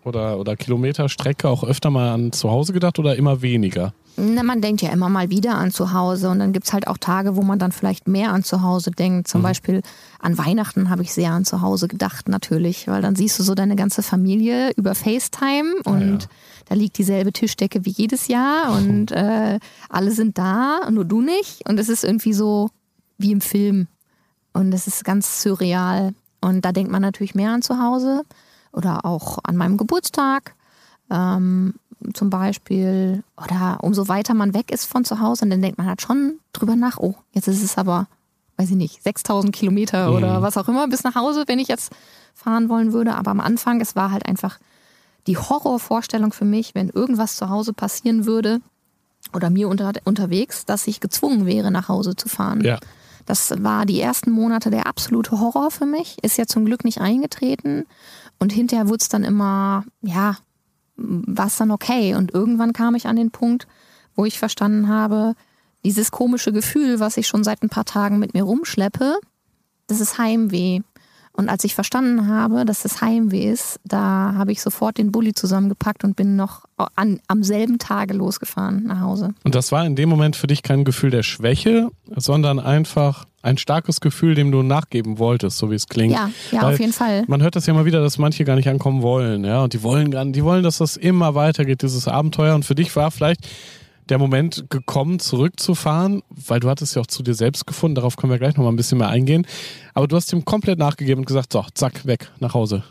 [0.06, 3.94] oder, oder Kilometerstrecke auch öfter mal an zu Hause gedacht oder immer weniger?
[4.18, 6.88] Na, man denkt ja immer mal wieder an zu Hause und dann gibt es halt
[6.88, 9.28] auch Tage, wo man dann vielleicht mehr an zu Hause denkt.
[9.28, 9.44] Zum mhm.
[9.44, 9.82] Beispiel
[10.20, 13.56] an Weihnachten habe ich sehr an zu Hause gedacht natürlich, weil dann siehst du so
[13.56, 16.30] deine ganze Familie über FaceTime und ja.
[16.70, 21.68] da liegt dieselbe Tischdecke wie jedes Jahr und äh, alle sind da, nur du nicht.
[21.68, 22.70] Und es ist irgendwie so
[23.18, 23.88] wie im Film
[24.54, 26.14] und es ist ganz surreal.
[26.40, 28.24] Und da denkt man natürlich mehr an zu Hause
[28.76, 30.54] oder auch an meinem Geburtstag
[31.10, 31.76] ähm,
[32.14, 33.24] zum Beispiel.
[33.42, 36.76] Oder umso weiter man weg ist von zu Hause, dann denkt man halt schon drüber
[36.76, 38.08] nach, oh, jetzt ist es aber,
[38.58, 40.16] weiß ich nicht, 6000 Kilometer mhm.
[40.18, 41.92] oder was auch immer bis nach Hause, wenn ich jetzt
[42.34, 43.16] fahren wollen würde.
[43.16, 44.60] Aber am Anfang, es war halt einfach
[45.28, 48.60] die Horrorvorstellung für mich, wenn irgendwas zu Hause passieren würde
[49.34, 52.62] oder mir unter, unterwegs, dass ich gezwungen wäre, nach Hause zu fahren.
[52.64, 52.80] Ja.
[53.26, 56.18] Das war die ersten Monate der absolute Horror für mich.
[56.22, 57.88] Ist ja zum Glück nicht eingetreten.
[58.40, 60.38] Und hinterher wurde es dann immer, ja,
[60.98, 62.16] war es dann okay.
[62.16, 63.68] Und irgendwann kam ich an den Punkt,
[64.16, 65.36] wo ich verstanden habe,
[65.84, 69.18] dieses komische Gefühl, was ich schon seit ein paar Tagen mit mir rumschleppe,
[69.88, 70.82] das ist Heimweh.
[71.38, 75.34] Und als ich verstanden habe, dass das Heimweh ist, da habe ich sofort den Bulli
[75.34, 76.64] zusammengepackt und bin noch
[76.96, 79.34] an, am selben Tage losgefahren nach Hause.
[79.44, 83.58] Und das war in dem Moment für dich kein Gefühl der Schwäche, sondern einfach ein
[83.58, 86.14] starkes Gefühl, dem du nachgeben wolltest, so wie es klingt.
[86.14, 87.24] Ja, ja, Weil auf jeden Fall.
[87.28, 89.84] Man hört das ja immer wieder, dass manche gar nicht ankommen wollen, ja, und die
[89.84, 92.56] wollen gar, die wollen, dass das immer weitergeht, dieses Abenteuer.
[92.56, 93.48] Und für dich war vielleicht
[94.10, 98.32] der Moment gekommen, zurückzufahren, weil du hattest ja auch zu dir selbst gefunden, darauf können
[98.32, 99.46] wir gleich nochmal ein bisschen mehr eingehen.
[99.94, 102.84] Aber du hast ihm komplett nachgegeben und gesagt, so, zack, weg, nach Hause.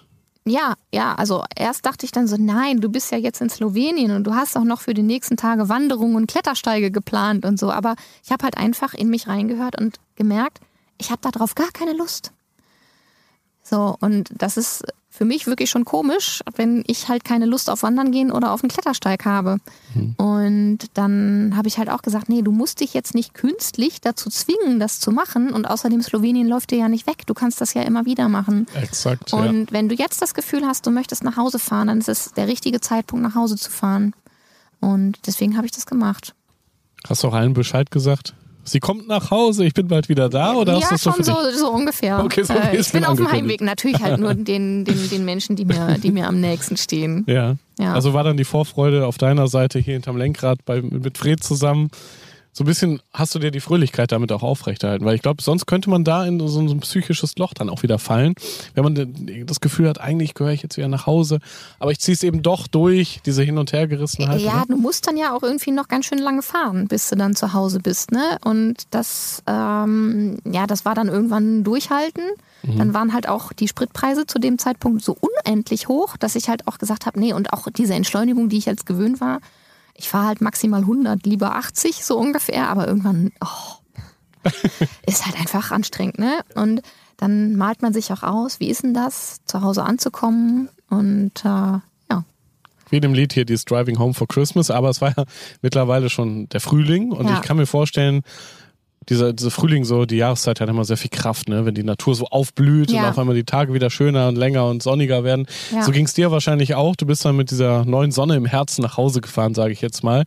[0.47, 4.11] Ja, ja, also erst dachte ich dann so, nein, du bist ja jetzt in Slowenien
[4.11, 7.71] und du hast auch noch für die nächsten Tage Wanderungen und Klettersteige geplant und so.
[7.71, 10.61] Aber ich habe halt einfach in mich reingehört und gemerkt,
[10.99, 12.33] ich habe darauf gar keine Lust.
[13.63, 14.85] So, und das ist
[15.17, 18.65] für mich wirklich schon komisch, wenn ich halt keine Lust auf Wandern gehen oder auf
[18.65, 19.59] einen Klettersteig habe.
[19.95, 20.15] Mhm.
[20.17, 24.29] Und dann habe ich halt auch gesagt, nee, du musst dich jetzt nicht künstlich dazu
[24.29, 25.53] zwingen, das zu machen.
[25.53, 27.27] Und außerdem Slowenien läuft dir ja nicht weg.
[27.27, 28.67] Du kannst das ja immer wieder machen.
[28.75, 29.33] Exakt.
[29.33, 29.73] Und ja.
[29.73, 32.49] wenn du jetzt das Gefühl hast, du möchtest nach Hause fahren, dann ist es der
[32.49, 34.15] richtige Zeitpunkt, nach Hause zu fahren.
[34.81, 36.35] Und deswegen habe ich das gemacht.
[37.07, 38.35] Hast du auch allen Bescheid gesagt?
[38.65, 40.55] Sie kommt nach Hause, ich bin bald wieder da?
[40.55, 42.23] Oder ja, schon so, so, ungefähr.
[42.25, 43.61] Okay, so äh, ich bin auf dem Heimweg.
[43.61, 47.25] Natürlich halt nur den, den, den Menschen, die mir, die mir am nächsten stehen.
[47.27, 47.57] Ja.
[47.79, 47.93] ja.
[47.93, 51.91] Also war dann die Vorfreude auf deiner Seite hier hinterm Lenkrad bei, mit Fred zusammen
[52.57, 55.67] so ein bisschen hast du dir die Fröhlichkeit damit auch aufrechterhalten, weil ich glaube, sonst
[55.67, 58.35] könnte man da in so ein psychisches Loch dann auch wieder fallen,
[58.75, 61.41] wenn man das Gefühl hat, eigentlich gehöre ich jetzt wieder nach Hause,
[61.81, 64.41] aber ich ziehe es eben doch durch, diese Hin- und Hergerissenheit.
[64.41, 64.67] Ja, oder?
[64.69, 67.53] du musst dann ja auch irgendwie noch ganz schön lange fahren, bis du dann zu
[67.55, 68.39] Hause bist, ne?
[68.45, 72.23] Und das, ähm, ja, das war dann irgendwann durchhalten.
[72.63, 72.79] Mhm.
[72.79, 76.69] Dann waren halt auch die Spritpreise zu dem Zeitpunkt so unendlich hoch, dass ich halt
[76.69, 79.41] auch gesagt habe, nee, und auch diese Entschleunigung, die ich jetzt gewöhnt war,
[79.95, 84.51] ich fahre halt maximal 100, lieber 80 so ungefähr, aber irgendwann oh,
[85.07, 86.41] ist halt einfach anstrengend, ne?
[86.55, 86.83] Und
[87.17, 91.49] dann malt man sich auch aus, wie ist denn das, zu Hause anzukommen und äh,
[91.49, 92.25] ja.
[92.91, 95.25] Wie dem Lied hier, dieses Driving Home for Christmas, aber es war ja
[95.63, 97.37] mittlerweile schon der Frühling und ja.
[97.37, 98.23] ich kann mir vorstellen,
[99.09, 101.65] dieser, dieser Frühling, so die Jahreszeit hat immer sehr viel Kraft, ne?
[101.67, 103.03] wenn die Natur so aufblüht ja.
[103.03, 105.47] und auf einmal die Tage wieder schöner und länger und sonniger werden.
[105.73, 105.83] Ja.
[105.83, 106.97] So ging es dir wahrscheinlich auch.
[106.97, 110.03] Du bist dann mit dieser neuen Sonne im Herzen nach Hause gefahren, sage ich jetzt
[110.03, 110.25] mal.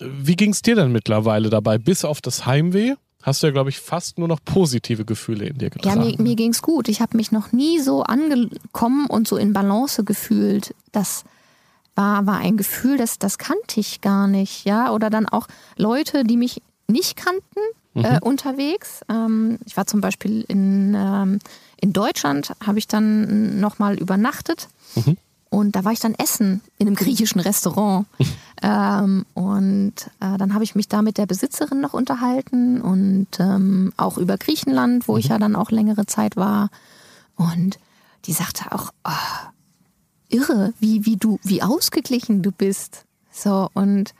[0.00, 1.78] Wie ging es dir denn mittlerweile dabei?
[1.78, 2.94] Bis auf das Heimweh?
[3.22, 6.00] Hast du ja, glaube ich, fast nur noch positive Gefühle in dir getragen.
[6.00, 6.88] Ja, mir, mir ging es gut.
[6.88, 10.74] Ich habe mich noch nie so angekommen und so in Balance gefühlt.
[10.92, 11.24] Das
[11.94, 14.64] war, war ein Gefühl, das, das kannte ich gar nicht.
[14.64, 14.92] Ja?
[14.92, 17.60] Oder dann auch Leute, die mich nicht kannten,
[17.94, 18.04] mhm.
[18.04, 19.00] äh, unterwegs.
[19.08, 21.38] Ähm, ich war zum Beispiel in, ähm,
[21.80, 24.68] in Deutschland, habe ich dann nochmal übernachtet.
[24.94, 25.16] Mhm.
[25.50, 28.06] Und da war ich dann essen in einem griechischen Restaurant.
[28.62, 33.92] ähm, und äh, dann habe ich mich da mit der Besitzerin noch unterhalten und ähm,
[33.96, 35.18] auch über Griechenland, wo mhm.
[35.18, 36.70] ich ja dann auch längere Zeit war.
[37.34, 37.78] Und
[38.26, 39.48] die sagte auch, oh,
[40.28, 43.04] irre, wie, wie du, wie ausgeglichen du bist.
[43.32, 44.14] So, und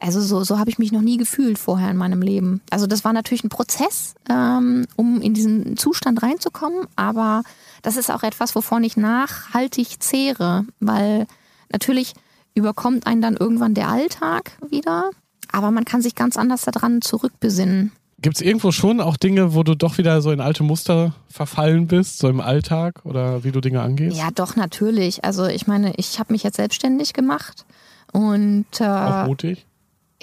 [0.00, 2.60] also so, so habe ich mich noch nie gefühlt vorher in meinem Leben.
[2.70, 7.42] Also das war natürlich ein Prozess, ähm, um in diesen Zustand reinzukommen, aber
[7.82, 11.26] das ist auch etwas, wovon ich nachhaltig zehre, weil
[11.72, 12.14] natürlich
[12.54, 15.10] überkommt einen dann irgendwann der Alltag wieder,
[15.50, 17.92] aber man kann sich ganz anders daran zurückbesinnen.
[18.20, 21.86] Gibt es irgendwo schon auch Dinge, wo du doch wieder so in alte Muster verfallen
[21.86, 24.16] bist, so im Alltag oder wie du Dinge angehst?
[24.16, 25.24] Ja, doch, natürlich.
[25.24, 27.64] Also ich meine, ich habe mich jetzt selbstständig gemacht
[28.12, 29.67] und äh, auch mutig.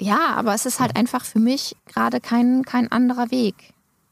[0.00, 3.54] Ja, aber es ist halt einfach für mich gerade kein, kein anderer Weg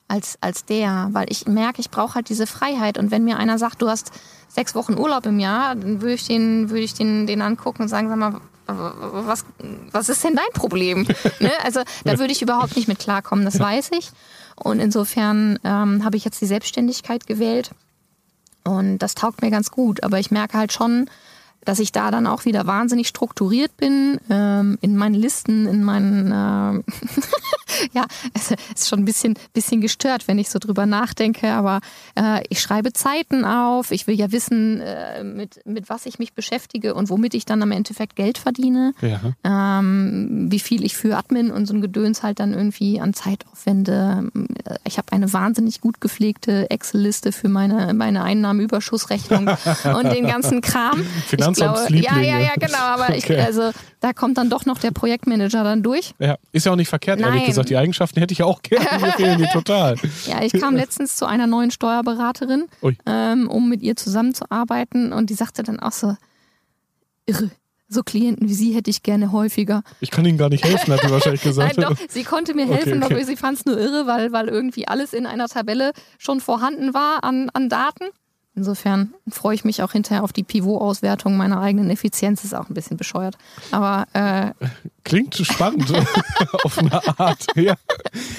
[0.09, 2.99] als, als der, weil ich merke, ich brauche halt diese Freiheit.
[2.99, 4.13] Und wenn mir einer sagt, du hast
[4.49, 7.89] sechs Wochen Urlaub im Jahr, dann würde ich den, würde ich den, den angucken und
[7.89, 9.45] sagen, sag mal, was,
[9.91, 11.03] was ist denn dein Problem?
[11.41, 11.53] ne?
[11.65, 14.11] Also da würde ich überhaupt nicht mit klarkommen, das weiß ich.
[14.57, 17.73] Und insofern ähm, habe ich jetzt die Selbstständigkeit gewählt.
[18.63, 20.03] Und das taugt mir ganz gut.
[20.03, 21.11] Aber ich merke halt schon,
[21.65, 26.31] dass ich da dann auch wieder wahnsinnig strukturiert bin ähm, in meinen Listen, in meinen
[26.31, 26.83] äh,
[27.93, 28.05] ja,
[28.35, 31.81] es ist schon ein bisschen, bisschen gestört, wenn ich so drüber nachdenke, aber
[32.15, 36.35] äh, ich schreibe Zeiten auf, ich will ja wissen, äh, mit, mit was ich mich
[36.35, 39.21] beschäftige und womit ich dann am Endeffekt Geld verdiene, ja.
[39.45, 43.45] ähm, wie viel ich für Admin und so ein Gedöns halt dann irgendwie an Zeit
[43.53, 44.31] aufwende.
[44.85, 49.49] Ich habe eine wahnsinnig gut gepflegte Excel-Liste für meine, meine Einnahmenüberschussrechnung
[49.99, 51.05] und den ganzen Kram.
[51.27, 52.27] Finanzamtslieblinge.
[52.27, 53.19] Ja, ja, ja, genau, aber okay.
[53.19, 53.71] ich, also
[54.01, 56.15] da kommt dann doch noch der Projektmanager dann durch.
[56.19, 57.33] Ja, ist ja auch nicht verkehrt, Nein.
[57.33, 57.64] ehrlich gesagt.
[57.65, 59.01] Die Eigenschaften hätte ich auch gerne.
[59.01, 59.97] Mir fehlen die total.
[60.27, 62.67] Ja, ich kam letztens zu einer neuen Steuerberaterin,
[63.07, 66.17] ähm, um mit ihr zusammenzuarbeiten und die sagte dann auch so,
[67.27, 67.51] irre.
[67.89, 69.83] So Klienten wie Sie hätte ich gerne häufiger.
[70.01, 71.77] Ich kann Ihnen gar nicht helfen, hat sie wahrscheinlich gesagt.
[71.77, 73.15] Nein, doch, sie konnte mir helfen, okay, okay.
[73.15, 76.95] aber sie fand es nur irre, weil, weil irgendwie alles in einer Tabelle schon vorhanden
[76.95, 78.05] war an, an Daten.
[78.57, 82.45] Insofern freue ich mich auch hinterher auf die Pivot-Auswertung meiner eigenen Effizienz.
[82.45, 83.37] Ist auch ein bisschen bescheuert.
[83.73, 84.53] Aber äh
[85.03, 85.93] klingt spannend
[86.63, 87.47] auf eine Art.
[87.57, 87.75] Ja.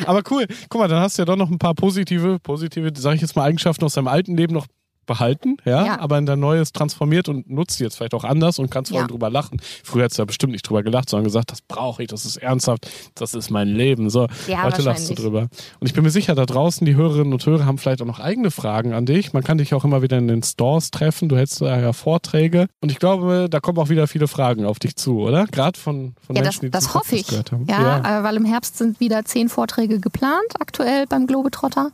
[0.05, 0.47] Aber cool.
[0.69, 3.35] Guck mal, dann hast du ja doch noch ein paar positive, positive, sage ich jetzt
[3.35, 4.67] mal, Eigenschaften aus deinem alten Leben noch
[5.05, 8.69] behalten, ja, ja, aber in dein neues transformiert und nutzt jetzt vielleicht auch anders und
[8.69, 9.11] kannst vor allem ja.
[9.11, 9.61] drüber lachen.
[9.83, 12.37] Früher hättest du ja bestimmt nicht drüber gelacht, sondern gesagt, das brauche ich, das ist
[12.37, 14.09] ernsthaft, das ist mein Leben.
[14.09, 15.47] So, ja, heute lachst du drüber.
[15.79, 18.19] Und ich bin mir sicher, da draußen, die Hörerinnen und Hörer haben vielleicht auch noch
[18.19, 19.33] eigene Fragen an dich.
[19.33, 22.67] Man kann dich auch immer wieder in den Stores treffen, du hältst da ja Vorträge
[22.81, 25.45] und ich glaube, da kommen auch wieder viele Fragen auf dich zu, oder?
[25.47, 27.27] Gerade von, von ja, Menschen, das, die das hoffe ich.
[27.27, 27.65] Gehört haben.
[27.69, 31.91] Ja, ja, äh, weil im Herbst sind wieder zehn Vorträge geplant, aktuell beim Globetrotter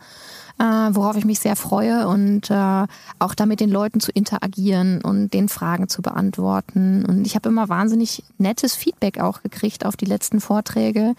[0.60, 2.86] äh, worauf ich mich sehr freue und äh,
[3.20, 7.06] auch da mit den Leuten zu interagieren und den Fragen zu beantworten.
[7.06, 11.16] Und ich habe immer wahnsinnig nettes Feedback auch gekriegt auf die letzten Vorträge.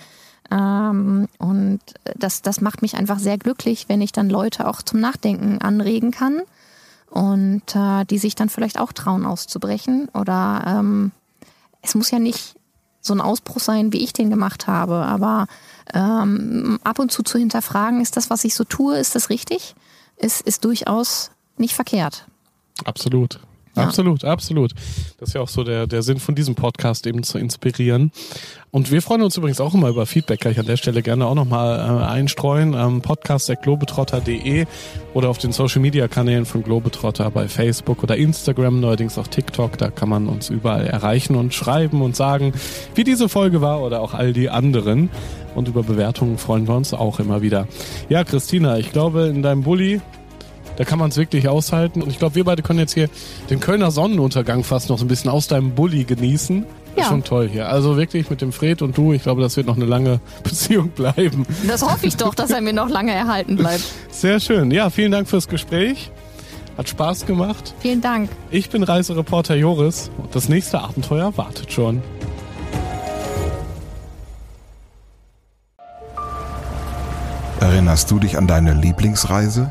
[0.51, 1.81] Ähm, und
[2.17, 6.11] das, das macht mich einfach sehr glücklich, wenn ich dann Leute auch zum Nachdenken anregen
[6.11, 6.43] kann
[7.11, 10.09] und äh, die sich dann vielleicht auch trauen auszubrechen.
[10.15, 11.13] Oder ähm,
[11.83, 12.57] es muss ja nicht
[13.01, 14.97] so ein Ausbruch sein, wie ich den gemacht habe.
[14.97, 15.47] Aber
[15.93, 19.75] ähm, ab und zu zu hinterfragen, ist das, was ich so tue, ist das richtig?
[20.17, 22.27] Ist, ist durchaus nicht verkehrt.
[22.85, 23.41] Absolut.
[23.77, 23.85] Ja.
[23.85, 24.73] Absolut, absolut.
[25.19, 28.13] Das ist ja auch so der, der Sinn von diesem Podcast, eben zu inspirieren.
[28.71, 30.41] Und wir freuen uns übrigens auch immer über Feedback.
[30.41, 32.75] Kann ich an der Stelle gerne auch nochmal äh, einstreuen.
[32.75, 34.67] Ähm, podcast.globetrotter.de
[35.15, 39.79] oder auf den Social Media Kanälen von Globetrotter bei Facebook oder Instagram, neuerdings auch TikTok.
[39.79, 42.53] Da kann man uns überall erreichen und schreiben und sagen,
[42.95, 45.11] wie diese Folge war oder auch all die anderen.
[45.55, 47.69] Und über Bewertungen freuen wir uns auch immer wieder.
[48.09, 50.01] Ja, Christina, ich glaube, in deinem Bulli
[50.77, 52.03] da kann man es wirklich aushalten.
[52.03, 53.09] Und ich glaube, wir beide können jetzt hier
[53.51, 56.67] den Kölner Sonnenuntergang fast noch so ein bisschen aus deinem Bulli genießen.
[56.97, 57.03] Ja.
[57.03, 57.69] Ist schon toll hier.
[57.69, 60.91] Also wirklich mit dem Fred und du, ich glaube, das wird noch eine lange Beziehung
[60.91, 61.47] bleiben.
[61.67, 63.85] Das hoffe ich doch, dass er mir noch lange erhalten bleibt.
[64.11, 64.71] Sehr schön.
[64.71, 66.11] Ja, vielen Dank fürs Gespräch.
[66.77, 67.75] Hat Spaß gemacht.
[67.81, 68.31] Vielen Dank.
[68.51, 72.03] Ich bin Reisereporter Joris und das nächste Abenteuer wartet schon.
[77.61, 79.71] Erinnerst du dich an deine Lieblingsreise?